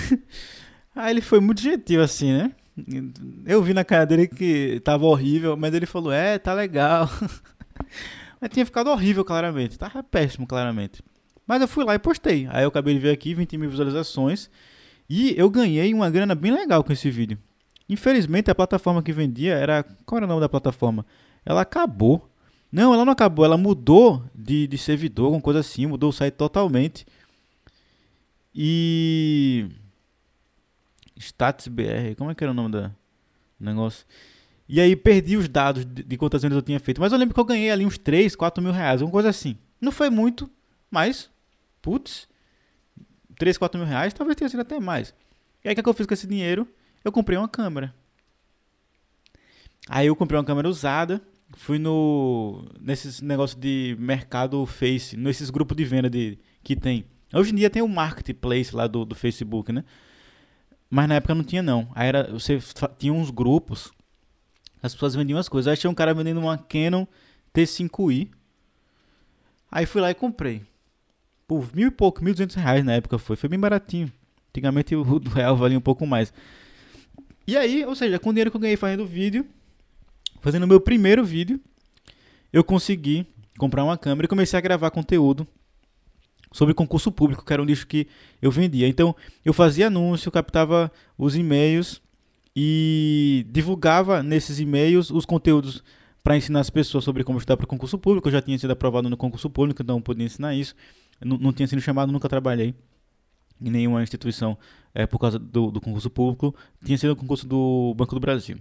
[0.95, 2.51] Aí ele foi muito gentil assim, né?
[3.45, 7.09] Eu vi na cara dele que tava horrível, mas ele falou: É, tá legal.
[8.39, 9.77] Mas tinha ficado horrível, claramente.
[9.77, 11.01] Tava péssimo, claramente.
[11.45, 12.47] Mas eu fui lá e postei.
[12.51, 14.49] Aí eu acabei de ver aqui 20 mil visualizações.
[15.09, 17.37] E eu ganhei uma grana bem legal com esse vídeo.
[17.89, 19.83] Infelizmente, a plataforma que vendia era.
[20.05, 21.05] Qual era o nome da plataforma?
[21.43, 22.29] Ela acabou.
[22.71, 23.43] Não, ela não acabou.
[23.43, 25.87] Ela mudou de, de servidor, alguma coisa assim.
[25.87, 27.05] Mudou o site totalmente.
[28.53, 29.67] E.
[31.17, 32.15] StatsBR.
[32.15, 32.91] Como é que era o nome da
[33.59, 34.05] negócio?
[34.69, 37.01] E aí perdi os dados de, de, quantas vendas eu tinha feito.
[37.01, 39.57] Mas eu lembro que eu ganhei ali uns 3, 4 mil reais, alguma coisa assim.
[39.81, 40.47] Não foi muito,
[40.91, 41.27] mas,
[41.81, 42.27] putz,
[43.39, 45.09] 3, 4 mil reais, talvez tenha sido até mais.
[45.63, 46.67] E aí o que, é que eu fiz com esse dinheiro?
[47.03, 47.95] Eu comprei uma câmera.
[49.89, 51.19] Aí eu comprei uma câmera usada,
[51.53, 57.05] fui no nesses negócio de mercado Face, nesses grupos de venda de, que tem.
[57.33, 59.83] Hoje em dia tem o marketplace lá do, do Facebook, né?
[60.91, 61.89] Mas na época não tinha não.
[61.95, 62.59] Aí era, você
[62.99, 63.91] tinha uns grupos
[64.81, 65.69] as pessoas vendiam as coisas.
[65.69, 67.05] Aí tinha um cara vendendo uma Canon
[67.53, 68.29] T5i.
[69.71, 70.63] Aí fui lá e comprei.
[71.47, 73.35] Por mil e pouco, mil duzentos reais na época foi.
[73.35, 74.11] Foi bem baratinho.
[74.49, 76.33] Antigamente o real valia um pouco mais.
[77.45, 79.45] E aí, ou seja, com o dinheiro que eu ganhei fazendo vídeo,
[80.41, 81.59] fazendo o meu primeiro vídeo,
[82.53, 83.25] eu consegui
[83.57, 85.47] comprar uma câmera e comecei a gravar conteúdo
[86.51, 88.07] sobre concurso público, que era um nicho que
[88.41, 88.87] eu vendia.
[88.87, 92.01] Então, eu fazia anúncio, captava os e-mails
[92.55, 95.83] e divulgava nesses e-mails os conteúdos
[96.23, 98.27] para ensinar as pessoas sobre como estudar para concurso público.
[98.27, 100.75] Eu já tinha sido aprovado no concurso público, então eu podia ensinar isso.
[101.23, 102.73] Não, não tinha sido chamado, nunca trabalhei
[103.61, 104.57] em nenhuma instituição
[104.93, 106.55] é, por causa do, do, concurso público.
[106.83, 108.57] Tinha sido o concurso do Banco do Brasil.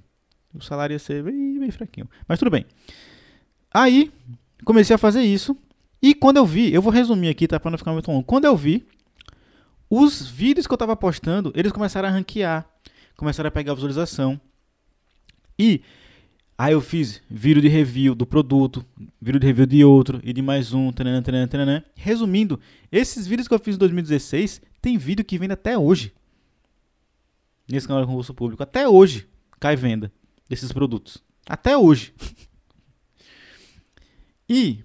[0.54, 2.08] O salário ia ser bem, bem fraquinho.
[2.26, 2.64] Mas tudo bem.
[3.72, 4.10] Aí,
[4.64, 5.56] comecei a fazer isso.
[6.00, 7.58] E quando eu vi, eu vou resumir aqui, tá?
[7.60, 8.24] Para não ficar muito longo.
[8.24, 8.86] Quando eu vi,
[9.90, 12.68] os vídeos que eu estava postando, eles começaram a ranquear
[13.18, 14.40] começaram a pegar visualização.
[15.58, 15.82] E
[16.56, 18.86] aí eu fiz vídeo de review do produto,
[19.20, 21.84] vídeo de review de outro e de mais um, taranã, taranã, taranã.
[21.96, 22.60] Resumindo,
[22.92, 26.14] esses vídeos que eu fiz em 2016 tem vídeo que vende até hoje.
[27.68, 29.28] Nesse canal de concurso público, até hoje
[29.58, 30.12] cai venda
[30.48, 31.22] desses produtos.
[31.48, 32.14] Até hoje.
[34.48, 34.84] e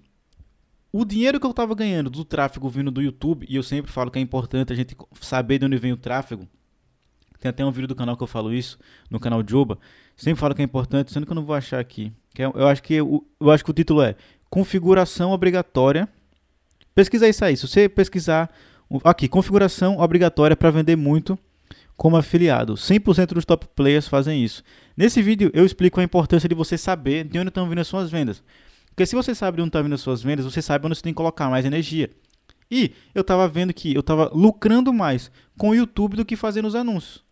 [0.91, 4.09] o dinheiro que eu estava ganhando do tráfego vindo do YouTube, e eu sempre falo
[4.09, 6.49] que é importante a gente saber de onde vem o tráfego,
[7.43, 8.79] tem até um vídeo do canal que eu falo isso,
[9.09, 9.77] no canal Joba.
[10.15, 12.11] Sempre falo que é importante, sendo que eu não vou achar aqui.
[12.37, 14.15] É, eu, acho que eu, acho que o título é
[14.49, 16.07] Configuração Obrigatória.
[16.95, 17.57] Pesquisa isso aí.
[17.57, 18.49] Se você pesquisar
[19.03, 21.37] aqui, configuração obrigatória para vender muito
[21.97, 22.75] como afiliado.
[22.75, 24.63] 100% dos top players fazem isso.
[24.95, 28.09] Nesse vídeo eu explico a importância de você saber de onde estão vindo as suas
[28.09, 28.43] vendas.
[28.89, 31.01] Porque se você sabe de onde estão vindo as suas vendas, você sabe onde você
[31.01, 32.09] tem que colocar mais energia.
[32.69, 36.67] E eu estava vendo que eu estava lucrando mais com o YouTube do que fazendo
[36.67, 37.22] os anúncios.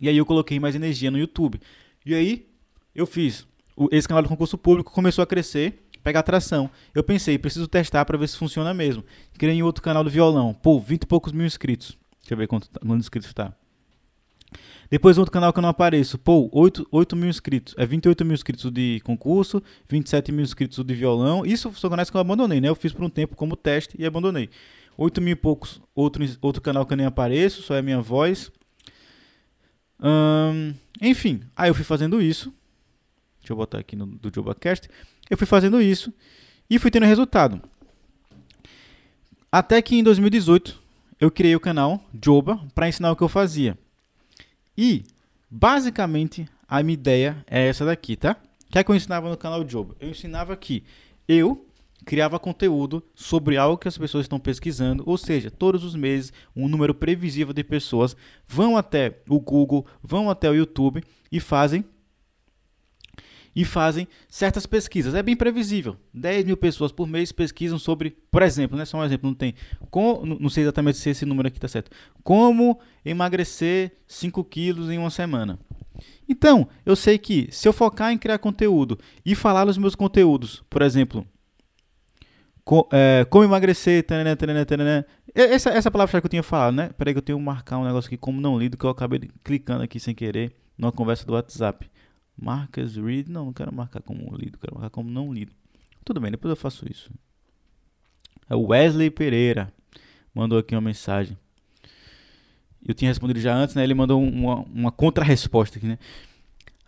[0.00, 1.60] E aí eu coloquei mais energia no YouTube.
[2.04, 2.46] E aí
[2.94, 3.46] eu fiz.
[3.90, 6.70] Esse canal de concurso público começou a crescer, pegar atração.
[6.94, 9.04] Eu pensei, preciso testar para ver se funciona mesmo.
[9.38, 10.54] Criei outro canal do violão.
[10.54, 11.98] Pô, 20 e poucos mil inscritos.
[12.20, 13.52] Deixa eu ver quanto, tá, quantos inscritos tá.
[14.88, 16.16] Depois outro canal que eu não apareço.
[16.16, 17.74] Pô, 8, 8 mil inscritos.
[17.76, 21.44] É 28 mil inscritos de concurso, 27 mil inscritos de violão.
[21.44, 22.68] Isso são canais que eu abandonei, né?
[22.68, 24.48] Eu fiz por um tempo como teste e abandonei.
[24.96, 28.50] 8 mil e poucos, outro, outro canal que eu nem apareço, só é minha voz
[31.00, 32.52] enfim, aí eu fui fazendo isso.
[33.40, 34.88] Deixa eu botar aqui no do JobaCast.
[35.30, 36.12] Eu fui fazendo isso
[36.68, 37.60] e fui tendo resultado.
[39.50, 40.82] Até que em 2018
[41.20, 43.78] eu criei o canal Joba para ensinar o que eu fazia.
[44.76, 45.04] E
[45.50, 48.36] basicamente a minha ideia é essa daqui, tá?
[48.68, 49.96] O que é que eu ensinava no canal Joba?
[50.00, 50.82] Eu ensinava que
[51.28, 51.65] eu
[52.06, 56.68] criava conteúdo sobre algo que as pessoas estão pesquisando, ou seja, todos os meses um
[56.68, 61.84] número previsível de pessoas vão até o Google, vão até o YouTube e fazem
[63.56, 65.14] e fazem certas pesquisas.
[65.14, 65.96] É bem previsível.
[66.14, 69.54] 10 mil pessoas por mês pesquisam sobre, por exemplo, né, só um exemplo, não tem.
[69.90, 71.90] Com, não sei exatamente se esse número aqui está certo.
[72.22, 75.58] Como emagrecer 5 quilos em uma semana.
[76.28, 80.62] Então, eu sei que se eu focar em criar conteúdo e falar nos meus conteúdos,
[80.68, 81.26] por exemplo,
[82.66, 85.04] com, é, como emagrecer, taranã, taranã, taranã.
[85.32, 86.90] Essa, essa palavra que eu tinha falado, né?
[86.98, 89.30] Peraí que eu tenho que marcar um negócio aqui como não lido, que eu acabei
[89.44, 91.88] clicando aqui sem querer numa conversa do WhatsApp.
[92.36, 95.52] Marcas read, não, não quero marcar como lido, quero marcar como não lido.
[96.04, 97.08] Tudo bem, depois eu faço isso.
[98.50, 99.72] É Wesley Pereira
[100.34, 101.38] mandou aqui uma mensagem.
[102.84, 103.84] Eu tinha respondido já antes, né?
[103.84, 106.00] Ele mandou uma, uma contra-resposta aqui, né?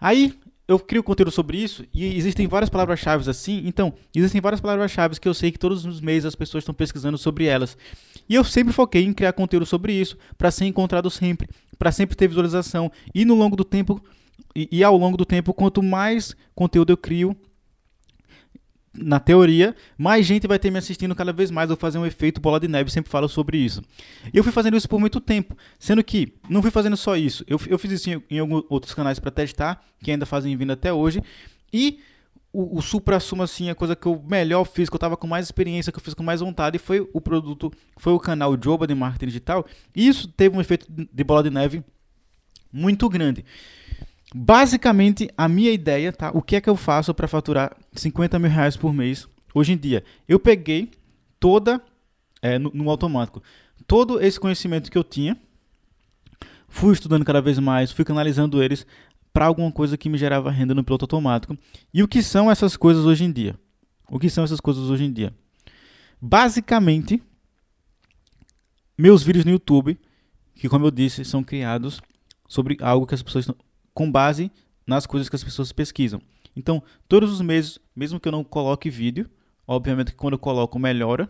[0.00, 0.36] Aí
[0.68, 3.62] eu crio conteúdo sobre isso e existem várias palavras-chave assim.
[3.64, 7.16] Então, existem várias palavras-chave que eu sei que todos os meses as pessoas estão pesquisando
[7.16, 7.76] sobre elas.
[8.28, 11.48] E eu sempre foquei em criar conteúdo sobre isso para ser encontrado sempre,
[11.78, 14.00] para sempre ter visualização e no longo do tempo
[14.54, 17.36] e, e ao longo do tempo, quanto mais conteúdo eu crio,
[19.02, 21.68] na teoria, mais gente vai ter me assistindo cada vez mais.
[21.68, 23.82] Vou fazer um efeito bola de neve, sempre falo sobre isso.
[24.32, 27.44] E eu fui fazendo isso por muito tempo, sendo que não fui fazendo só isso.
[27.46, 30.72] Eu, eu fiz isso em, em alguns outros canais para testar, que ainda fazem vindo
[30.72, 31.22] até hoje.
[31.72, 32.00] E
[32.52, 35.46] o, o supra-sumo, assim, a coisa que eu melhor fiz, que eu tava com mais
[35.46, 38.94] experiência, que eu fiz com mais vontade, foi o produto, foi o canal Joba de
[38.94, 39.66] Marketing Digital.
[39.94, 41.84] E isso teve um efeito de bola de neve
[42.72, 43.44] muito grande.
[44.34, 46.30] Basicamente, a minha ideia, tá?
[46.34, 49.76] O que é que eu faço para faturar 50 mil reais por mês hoje em
[49.76, 50.04] dia?
[50.28, 50.90] Eu peguei
[51.40, 51.82] toda,
[52.42, 53.42] é, no, no automático,
[53.86, 55.36] todo esse conhecimento que eu tinha,
[56.68, 58.86] fui estudando cada vez mais, fui canalizando eles
[59.32, 61.56] para alguma coisa que me gerava renda no piloto automático.
[61.92, 63.58] E o que são essas coisas hoje em dia?
[64.10, 65.34] O que são essas coisas hoje em dia?
[66.20, 67.22] Basicamente,
[68.96, 69.98] meus vídeos no YouTube,
[70.54, 72.00] que como eu disse, são criados
[72.48, 73.46] sobre algo que as pessoas
[73.98, 74.48] com base
[74.86, 76.22] nas coisas que as pessoas pesquisam.
[76.54, 79.28] Então, todos os meses, mesmo que eu não coloque vídeo,
[79.66, 81.28] obviamente que quando eu coloco melhora,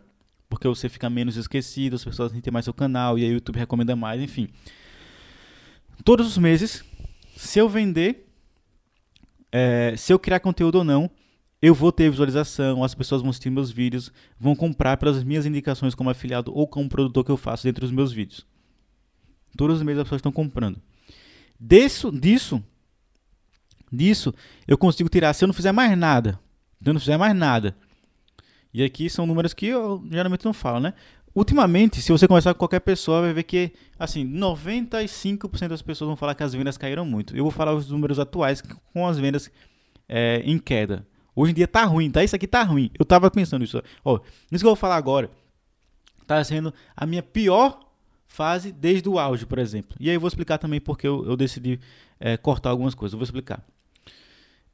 [0.50, 3.56] porque você fica menos esquecido, as pessoas entendem mais seu canal e aí o YouTube
[3.56, 4.50] recomenda mais, enfim.
[6.04, 6.84] Todos os meses,
[7.38, 8.28] se eu vender,
[9.50, 11.10] é, se eu criar conteúdo ou não,
[11.62, 15.94] eu vou ter visualização, as pessoas vão assistir meus vídeos, vão comprar pelas minhas indicações
[15.94, 18.46] como afiliado ou como produtor que eu faço dentro dos meus vídeos.
[19.56, 20.78] Todos os meses as pessoas estão comprando.
[21.58, 22.62] Disso, disso,
[23.92, 24.34] disso,
[24.66, 26.38] eu consigo tirar, se eu não fizer mais nada,
[26.82, 27.76] se eu não fizer mais nada,
[28.72, 30.94] e aqui são números que eu geralmente não falo, né?
[31.34, 36.16] Ultimamente, se você conversar com qualquer pessoa, vai ver que, assim, 95% das pessoas vão
[36.16, 37.36] falar que as vendas caíram muito.
[37.36, 39.50] Eu vou falar os números atuais com as vendas
[40.08, 41.06] é, em queda.
[41.36, 42.24] Hoje em dia tá ruim, tá?
[42.24, 42.90] Isso aqui tá ruim.
[42.98, 43.80] Eu tava pensando isso.
[44.04, 44.18] Ó,
[44.50, 45.30] isso que eu vou falar agora
[46.26, 47.78] tá sendo a minha pior
[48.28, 49.96] fase desde o auge, por exemplo.
[49.98, 51.80] E aí eu vou explicar também porque eu, eu decidi
[52.20, 53.14] é, cortar algumas coisas.
[53.14, 53.64] Eu vou explicar.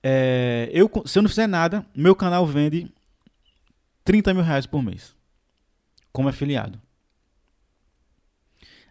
[0.02, 2.92] É, eu, se eu não fizer nada, meu canal vende
[4.05, 5.14] 30 mil reais por mês
[6.12, 6.78] como afiliado.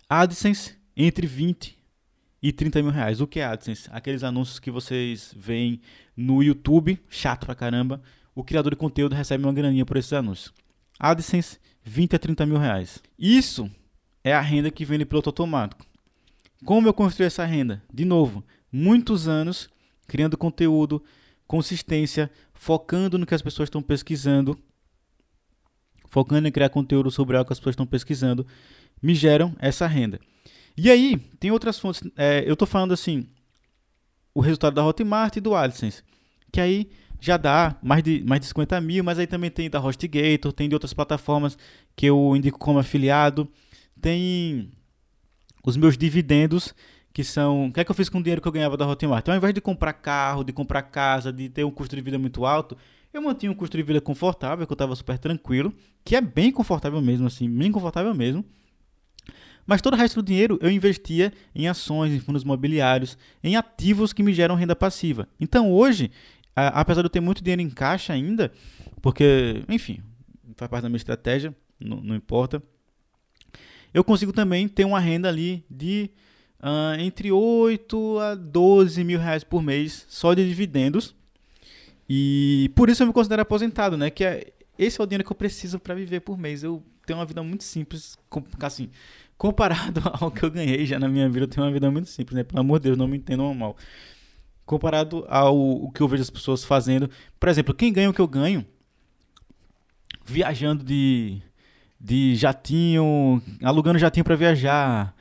[0.10, 1.78] AdSense entre 20
[2.42, 3.22] e 30 mil reais.
[3.22, 3.88] O que é AdSense?
[3.92, 5.82] Aqueles anúncios que vocês veem
[6.16, 8.02] no YouTube, chato pra caramba.
[8.34, 10.54] O criador de conteúdo recebe uma graninha por esses anúncios.
[11.00, 13.02] AdSense, 20 a 30 mil reais.
[13.18, 13.70] Isso
[14.24, 15.86] é a renda que vem de piloto automático.
[16.66, 17.84] Como eu construí essa renda?
[17.94, 19.70] De novo, muitos anos
[20.08, 21.04] criando conteúdo,
[21.48, 24.58] consistência, focando no que as pessoas estão pesquisando,
[26.08, 28.46] focando em criar conteúdo sobre algo que as pessoas estão pesquisando,
[29.02, 30.20] me geram essa renda.
[30.78, 32.02] E aí, tem outras fontes.
[32.16, 33.28] É, eu estou falando assim,
[34.34, 36.04] o resultado da Hotmart e do AdSense,
[36.52, 39.80] que aí já dá mais de, mais de 50 mil, mas aí também tem da
[39.80, 41.58] HostGator, tem de outras plataformas
[41.96, 43.50] que eu indico como afiliado
[44.04, 44.70] tem
[45.66, 46.76] os meus dividendos,
[47.14, 47.68] que são.
[47.68, 49.22] O que é que eu fiz com o dinheiro que eu ganhava da Hotmart?
[49.22, 52.20] Então, ao invés de comprar carro, de comprar casa, de ter um custo de vida
[52.20, 52.78] muito alto,
[53.14, 55.74] eu mantinha um custo de vida confortável, que eu estava super tranquilo,
[56.04, 58.44] que é bem confortável mesmo, assim, bem confortável mesmo.
[59.66, 64.12] Mas todo o resto do dinheiro eu investia em ações, em fundos imobiliários, em ativos
[64.12, 65.30] que me geram renda passiva.
[65.40, 66.12] Então hoje,
[66.54, 68.52] apesar de eu ter muito dinheiro em caixa ainda,
[69.02, 70.02] porque, enfim,
[70.58, 72.62] faz parte da minha estratégia, não, não importa
[73.94, 76.10] eu consigo também ter uma renda ali de
[76.60, 81.16] uh, entre 8 a 12 mil reais por mês só de dividendos.
[82.10, 84.10] E por isso eu me considero aposentado, né?
[84.10, 86.64] Que é, esse é o dinheiro que eu preciso para viver por mês.
[86.64, 88.18] Eu tenho uma vida muito simples,
[88.62, 88.90] assim,
[89.38, 92.36] comparado ao que eu ganhei já na minha vida, eu tenho uma vida muito simples,
[92.36, 92.44] né?
[92.44, 93.78] Pelo amor de Deus, não me entendam mal.
[94.66, 97.10] Comparado ao o que eu vejo as pessoas fazendo.
[97.40, 98.66] Por exemplo, quem ganha o que eu ganho,
[100.26, 101.42] viajando de
[102.04, 105.16] de jatinho, alugando jatinho para viajar,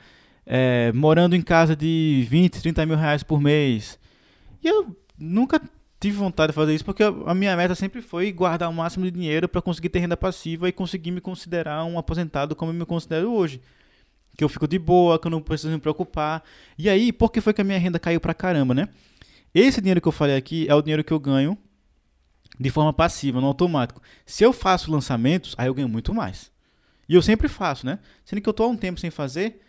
[0.44, 3.96] é, morando em casa de 20, 30 mil reais por mês.
[4.64, 5.62] E eu nunca
[6.00, 9.12] tive vontade de fazer isso porque a minha meta sempre foi guardar o máximo de
[9.12, 12.84] dinheiro para conseguir ter renda passiva e conseguir me considerar um aposentado como eu me
[12.84, 13.62] considero hoje.
[14.36, 16.42] Que eu fico de boa, que eu não preciso me preocupar.
[16.76, 18.88] E aí, por que foi que a minha renda caiu pra caramba, né?
[19.54, 21.56] Esse dinheiro que eu falei aqui é o dinheiro que eu ganho
[22.58, 24.00] de forma passiva, no automático.
[24.26, 26.51] Se eu faço lançamentos, aí eu ganho muito mais.
[27.12, 27.98] E eu sempre faço, né?
[28.24, 29.60] Sendo que eu tô há um tempo sem fazer.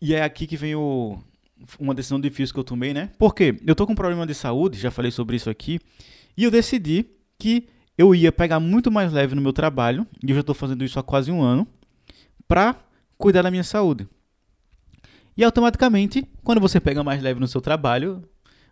[0.00, 1.18] E é aqui que vem o,
[1.78, 3.10] uma decisão difícil que eu tomei, né?
[3.18, 5.78] Porque eu tô com um problema de saúde, já falei sobre isso aqui,
[6.34, 7.04] e eu decidi
[7.38, 10.82] que eu ia pegar muito mais leve no meu trabalho, e eu já estou fazendo
[10.82, 11.68] isso há quase um ano,
[12.48, 12.74] para
[13.18, 14.08] cuidar da minha saúde.
[15.36, 18.26] E automaticamente, quando você pega mais leve no seu trabalho,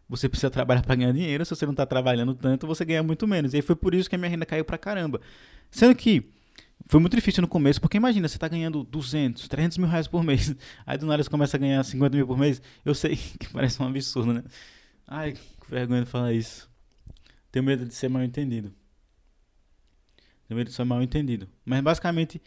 [0.09, 1.45] você precisa trabalhar para ganhar dinheiro.
[1.45, 3.53] Se você não está trabalhando tanto, você ganha muito menos.
[3.53, 5.21] E foi por isso que a minha renda caiu para caramba.
[5.71, 6.34] Sendo que
[6.87, 10.23] foi muito difícil no começo, porque imagina, você está ganhando 200, 300 mil reais por
[10.23, 10.55] mês.
[10.85, 12.61] Aí do nada você começa a ganhar 50 mil por mês.
[12.85, 14.45] Eu sei que parece um absurdo, né?
[15.07, 16.69] Ai, que vergonha de falar isso.
[17.51, 18.73] Tenho medo de ser mal entendido.
[20.47, 21.49] Tenho medo de ser mal entendido.
[21.65, 22.41] Mas basicamente,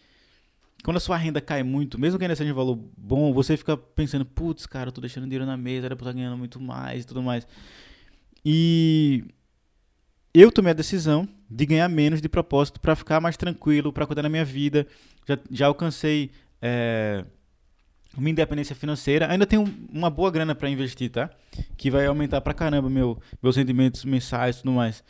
[0.83, 4.25] quando a sua renda cai muito, mesmo ainda seja um valor bom, você fica pensando,
[4.25, 7.07] putz, cara, eu tô deixando dinheiro na mesa, era pra estar ganhando muito mais e
[7.07, 7.47] tudo mais.
[8.45, 9.25] E
[10.31, 14.21] eu tomei a decisão de ganhar menos de propósito para ficar mais tranquilo, para cuidar
[14.21, 14.85] da minha vida.
[15.27, 16.31] Já, já alcancei
[16.61, 17.23] é,
[18.17, 19.31] uma independência financeira.
[19.31, 21.29] Ainda tenho uma boa grana para investir, tá?
[21.77, 25.03] Que vai aumentar pra caramba meu, meus rendimentos mensais e tudo mais.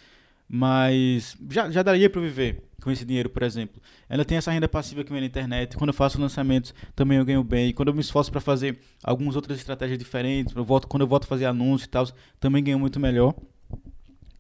[0.50, 3.82] Mas já, já daria para viver com esse dinheiro, por exemplo.
[4.10, 5.76] Ainda tem essa renda passiva que vem na internet.
[5.76, 7.74] Quando eu faço lançamentos, também eu ganho bem.
[7.74, 11.26] Quando eu me esforço para fazer algumas outras estratégias diferentes, eu volto, quando eu volto
[11.26, 12.08] a fazer anúncios e tal,
[12.40, 13.34] também ganho muito melhor.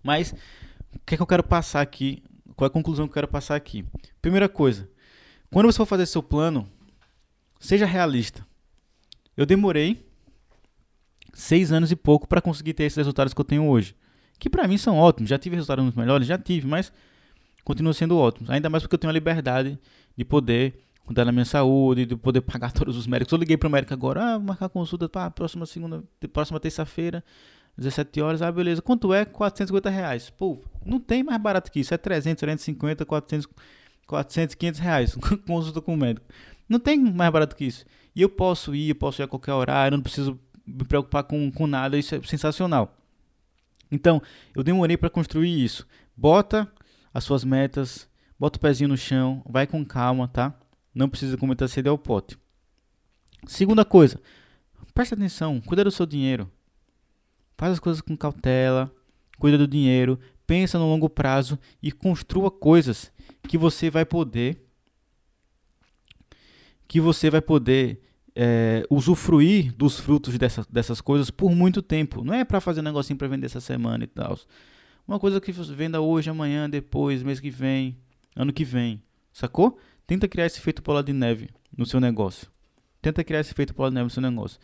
[0.02, 0.34] Mas
[0.96, 2.24] o que é que eu quero passar aqui?
[2.56, 3.86] Qual é a conclusão que eu quero passar aqui?
[4.22, 4.90] Primeira coisa,
[5.52, 6.68] quando você for fazer seu plano,
[7.60, 8.46] seja realista.
[9.36, 10.06] Eu demorei
[11.34, 13.96] seis anos e pouco para conseguir ter esses resultados que eu tenho hoje,
[14.40, 15.30] que para mim são ótimos.
[15.30, 16.92] Já tive resultados muito melhores, já tive, mas
[17.64, 18.50] continuam sendo ótimos.
[18.50, 19.78] Ainda mais porque eu tenho a liberdade
[20.18, 23.32] de poder cuidar da minha saúde, de poder pagar todos os médicos.
[23.32, 27.24] Eu liguei para o médico agora, ah, marcar consulta para próxima segunda, próxima terça-feira.
[27.78, 28.82] 17 horas, ah, beleza.
[28.82, 29.24] Quanto é?
[29.24, 30.30] 450 reais.
[30.30, 31.94] Pô, não tem mais barato que isso.
[31.94, 33.48] É 300, 350, 400,
[34.08, 35.16] 400 500 reais.
[35.46, 36.26] Consulta com o médico.
[36.68, 37.86] Não tem mais barato que isso.
[38.16, 41.52] E eu posso ir, eu posso ir a qualquer horário, não preciso me preocupar com,
[41.52, 41.98] com nada.
[41.98, 42.98] Isso é sensacional.
[43.92, 44.22] Então,
[44.56, 45.88] eu demorei para construir isso.
[46.16, 46.70] Bota
[47.14, 48.10] as suas metas,
[48.40, 50.54] bota o pezinho no chão, vai com calma, tá?
[50.94, 52.38] Não precisa cometer sede ao pote.
[53.46, 54.20] Segunda coisa,
[54.94, 56.52] presta atenção, cuida do seu dinheiro.
[57.58, 58.93] Faz as coisas com cautela,
[59.39, 63.12] cuida do dinheiro, pensa no longo prazo e construa coisas
[63.47, 64.64] que você vai poder
[66.88, 68.01] que você vai poder
[68.34, 72.24] é, usufruir dos frutos dessas, dessas coisas por muito tempo.
[72.24, 74.39] Não é para fazer um negocinho para vender essa semana e tal.
[75.08, 77.97] Uma coisa que você venda hoje, amanhã, depois, mês que vem,
[78.36, 79.01] ano que vem.
[79.34, 79.78] Sacou?
[80.05, 82.47] Tenta criar esse efeito bola de neve no seu negócio.
[83.01, 84.60] Tenta criar esse efeito bola de neve no seu negócio.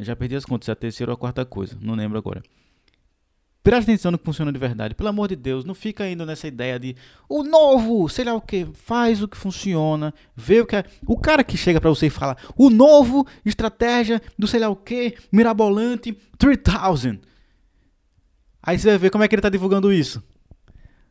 [0.00, 2.42] Já perdi as contas, é a terceira ou a quarta coisa, não lembro agora.
[3.62, 4.94] Presta atenção no que funciona de verdade.
[4.94, 6.96] Pelo amor de Deus, não fica indo nessa ideia de
[7.28, 10.84] o novo, sei lá o que, faz o que funciona, vê o que é.
[11.06, 14.74] O cara que chega para você e fala o novo estratégia do sei lá o
[14.74, 17.20] que, mirabolante 3000.
[18.60, 20.20] Aí você vai ver como é que ele tá divulgando isso.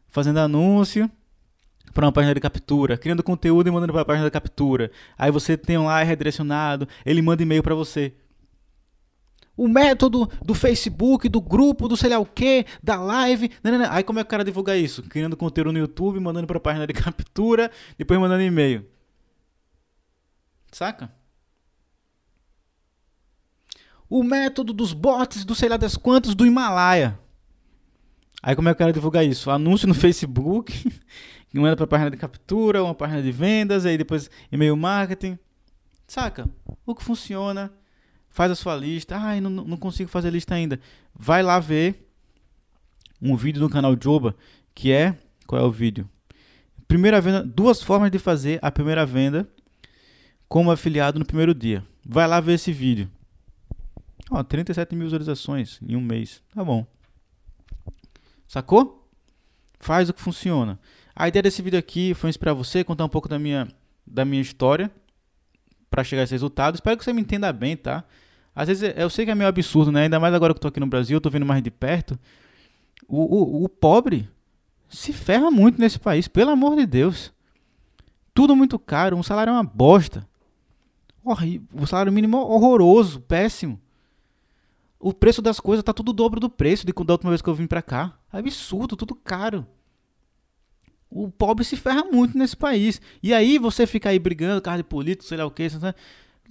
[0.09, 1.09] Fazendo anúncio
[1.93, 4.91] para uma página de captura, criando conteúdo e mandando para a página de captura.
[5.17, 8.13] Aí você tem lá redirecionado, ele manda e-mail para você
[9.55, 13.51] o método do Facebook, do grupo, do sei lá o que, da live.
[13.63, 13.91] Não, não, não.
[13.91, 15.03] Aí como é que o cara divulga isso?
[15.03, 18.85] Criando conteúdo no YouTube, mandando para a página de captura, depois mandando e-mail.
[20.71, 21.11] Saca?
[24.09, 27.19] O método dos bots do sei lá das quantos do Himalaia.
[28.43, 29.51] Aí como é que o cara divulga isso?
[29.51, 30.91] Anúncio no Facebook,
[31.53, 35.37] manda para a página de captura, uma página de vendas, aí depois e-mail marketing.
[36.07, 36.49] Saca?
[36.85, 37.71] O que funciona
[38.32, 39.15] faz a sua lista.
[39.15, 40.79] Ah, não, não consigo fazer lista ainda.
[41.13, 42.09] Vai lá ver
[43.21, 44.36] um vídeo no canal Joba,
[44.73, 45.17] que é.
[45.45, 46.09] Qual é o vídeo?
[46.88, 49.47] Primeira venda, duas formas de fazer a primeira venda
[50.47, 51.86] como afiliado no primeiro dia.
[52.05, 53.09] Vai lá ver esse vídeo.
[54.29, 56.41] Ó, 37 mil visualizações em um mês.
[56.53, 56.86] Tá bom.
[58.47, 59.09] Sacou?
[59.79, 60.79] Faz o que funciona.
[61.15, 63.67] A ideia desse vídeo aqui foi inspirar você, contar um pouco da minha,
[64.05, 64.89] da minha história
[65.89, 66.75] para chegar a esse resultado.
[66.75, 68.05] Espero que você me entenda bem, tá?
[68.55, 70.03] Às vezes eu sei que é meio absurdo, né?
[70.03, 72.19] Ainda mais agora que eu tô aqui no Brasil, eu tô vendo mais de perto.
[73.07, 74.29] O, o, o pobre
[74.89, 77.33] se ferra muito nesse país, pelo amor de Deus.
[78.33, 80.27] Tudo muito caro, um salário é uma bosta.
[81.23, 83.79] O salário mínimo é horroroso, péssimo.
[84.99, 87.49] O preço das coisas tá tudo o dobro do preço de da última vez que
[87.49, 88.17] eu vim pra cá.
[88.31, 89.65] É absurdo, tudo caro.
[91.09, 93.01] O pobre se ferra muito nesse país.
[93.21, 95.67] E aí você fica aí brigando, carro de político, sei lá o que,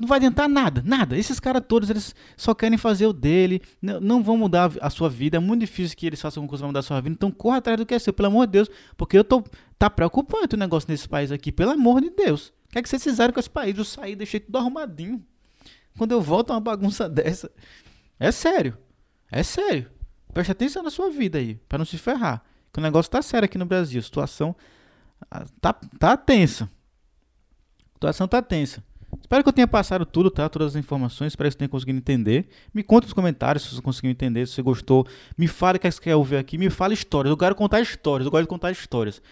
[0.01, 1.16] não vai adiantar nada, nada.
[1.16, 5.36] Esses caras todos, eles só querem fazer o dele, não vão mudar a sua vida.
[5.36, 7.12] É muito difícil que eles façam alguma coisa pra mudar a sua vida.
[7.12, 8.70] Então corra atrás do que é seu, pelo amor de Deus.
[8.96, 9.44] Porque eu tô.
[9.78, 12.48] Tá preocupante o negócio nesse país aqui, pelo amor de Deus.
[12.48, 13.76] O que é que vocês fizeram com esse país?
[13.76, 15.24] Eu saí, deixei tudo arrumadinho.
[15.96, 17.51] Quando eu volto, é uma bagunça dessa.
[18.18, 18.76] É sério.
[19.30, 19.90] É sério.
[20.32, 22.42] Preste atenção na sua vida aí, para não se ferrar.
[22.72, 24.01] Que o negócio tá sério aqui no Brasil.
[24.01, 24.57] A situação
[25.30, 26.64] ah, tá, tá tensa.
[26.64, 28.82] A situação tá tensa.
[29.21, 30.49] Espero que eu tenha passado tudo, tá?
[30.49, 31.33] Todas as informações.
[31.33, 32.49] Espero que você tenha conseguido entender.
[32.73, 35.07] Me conta nos comentários se você conseguiu entender, se você gostou.
[35.37, 36.59] Me fale o que você quer ouvir aqui.
[36.59, 37.31] Me fale histórias.
[37.31, 38.25] Eu quero contar histórias.
[38.25, 39.23] Eu gosto de contar histórias.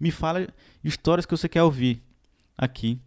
[0.00, 0.48] Me fala
[0.82, 2.02] histórias que você quer ouvir
[2.56, 3.00] aqui.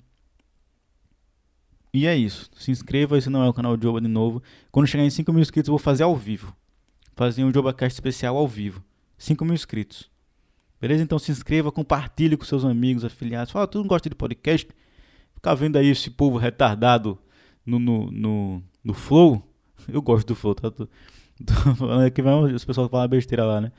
[1.93, 2.49] E é isso.
[2.57, 4.41] Se inscreva, esse não é o canal de Oba de novo.
[4.71, 6.55] Quando chegar em 5 mil inscritos, eu vou fazer ao vivo.
[7.15, 8.83] Fazer um JobaCast especial ao vivo.
[9.17, 10.09] 5 mil inscritos.
[10.79, 11.01] Beleza?
[11.01, 13.51] Então se inscreva, compartilhe com seus amigos, afiliados.
[13.51, 14.67] Fala, tu não gosta de podcast?
[15.45, 17.19] Ficar vendo aí esse povo retardado
[17.63, 19.47] no, no, no, no Flow.
[19.87, 20.71] Eu gosto do Flow, tá?
[20.71, 20.87] Tô,
[21.45, 22.19] tô falando aqui,
[22.55, 23.71] as pessoas falam besteira lá, né?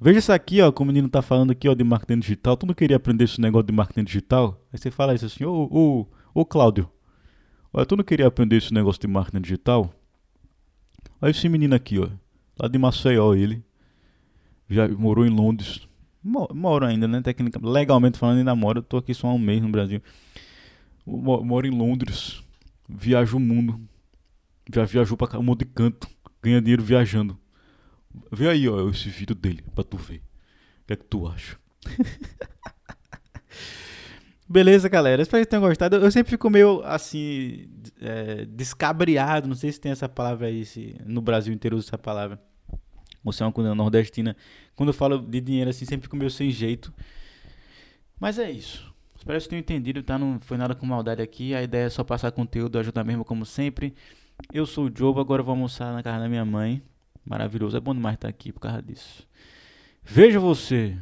[0.00, 2.56] Veja isso aqui, ó, como o menino tá falando aqui, ó, de marketing digital.
[2.56, 4.64] Tu não queria aprender esse negócio de marketing digital?
[4.72, 6.88] Aí você fala isso assim, ô, ô, ô, Cláudio,
[7.72, 9.92] olha, tu não queria aprender esse negócio de marketing digital?
[11.20, 12.06] Olha esse menino aqui, ó,
[12.60, 13.60] lá de Maceió, ele
[14.70, 15.88] já morou em Londres.
[16.22, 17.20] Moro ainda, né?
[17.22, 18.78] Tecnicamente, legalmente falando, ainda moro.
[18.78, 20.00] Eu tô aqui só há um mês no Brasil.
[21.06, 22.42] Moro em Londres.
[22.88, 23.80] Viajo o mundo.
[24.72, 26.08] Já viajou pra um monte de canto.
[26.42, 27.38] Ganha dinheiro viajando.
[28.32, 30.18] Vê aí, ó, esse vídeo dele pra tu ver.
[30.18, 31.56] O que é que tu acha?
[34.48, 35.22] Beleza, galera.
[35.22, 35.96] Espero que tenham gostado.
[35.96, 37.68] Eu sempre fico meio assim,
[38.00, 39.48] é, descabriado.
[39.48, 42.40] Não sei se tem essa palavra aí, se no Brasil inteiro usa essa palavra.
[43.24, 44.36] Você é uma comida nordestina.
[44.76, 46.94] Quando eu falo de dinheiro assim, sempre fico meio sem jeito.
[48.20, 48.94] Mas é isso.
[49.26, 50.16] Espero que vocês tenham entendido, tá?
[50.16, 51.52] Não foi nada com maldade aqui.
[51.52, 53.92] A ideia é só passar conteúdo, ajudar mesmo, como sempre.
[54.52, 56.80] Eu sou o Joe, agora vou almoçar na casa da minha mãe.
[57.24, 59.26] Maravilhoso, é bom demais estar aqui por causa disso.
[60.00, 60.96] Veja você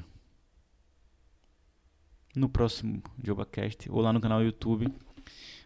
[2.35, 4.89] no próximo JobaCast ou lá no canal YouTube.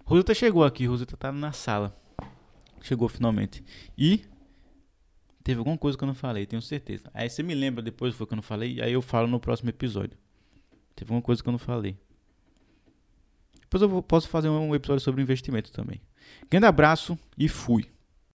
[0.05, 1.97] Rosita chegou aqui, Rosita tá na sala.
[2.83, 3.65] Chegou finalmente.
[3.97, 4.25] E
[5.45, 7.09] teve alguma coisa que eu não falei, tenho certeza.
[7.15, 9.71] Aí você me lembra depois foi que eu não falei, aí eu falo no próximo
[9.71, 10.19] episódio.
[10.97, 11.97] Teve alguma coisa que eu não falei.
[13.71, 16.01] Depois eu posso fazer um episódio sobre investimento também.
[16.51, 17.87] Grande abraço e fui.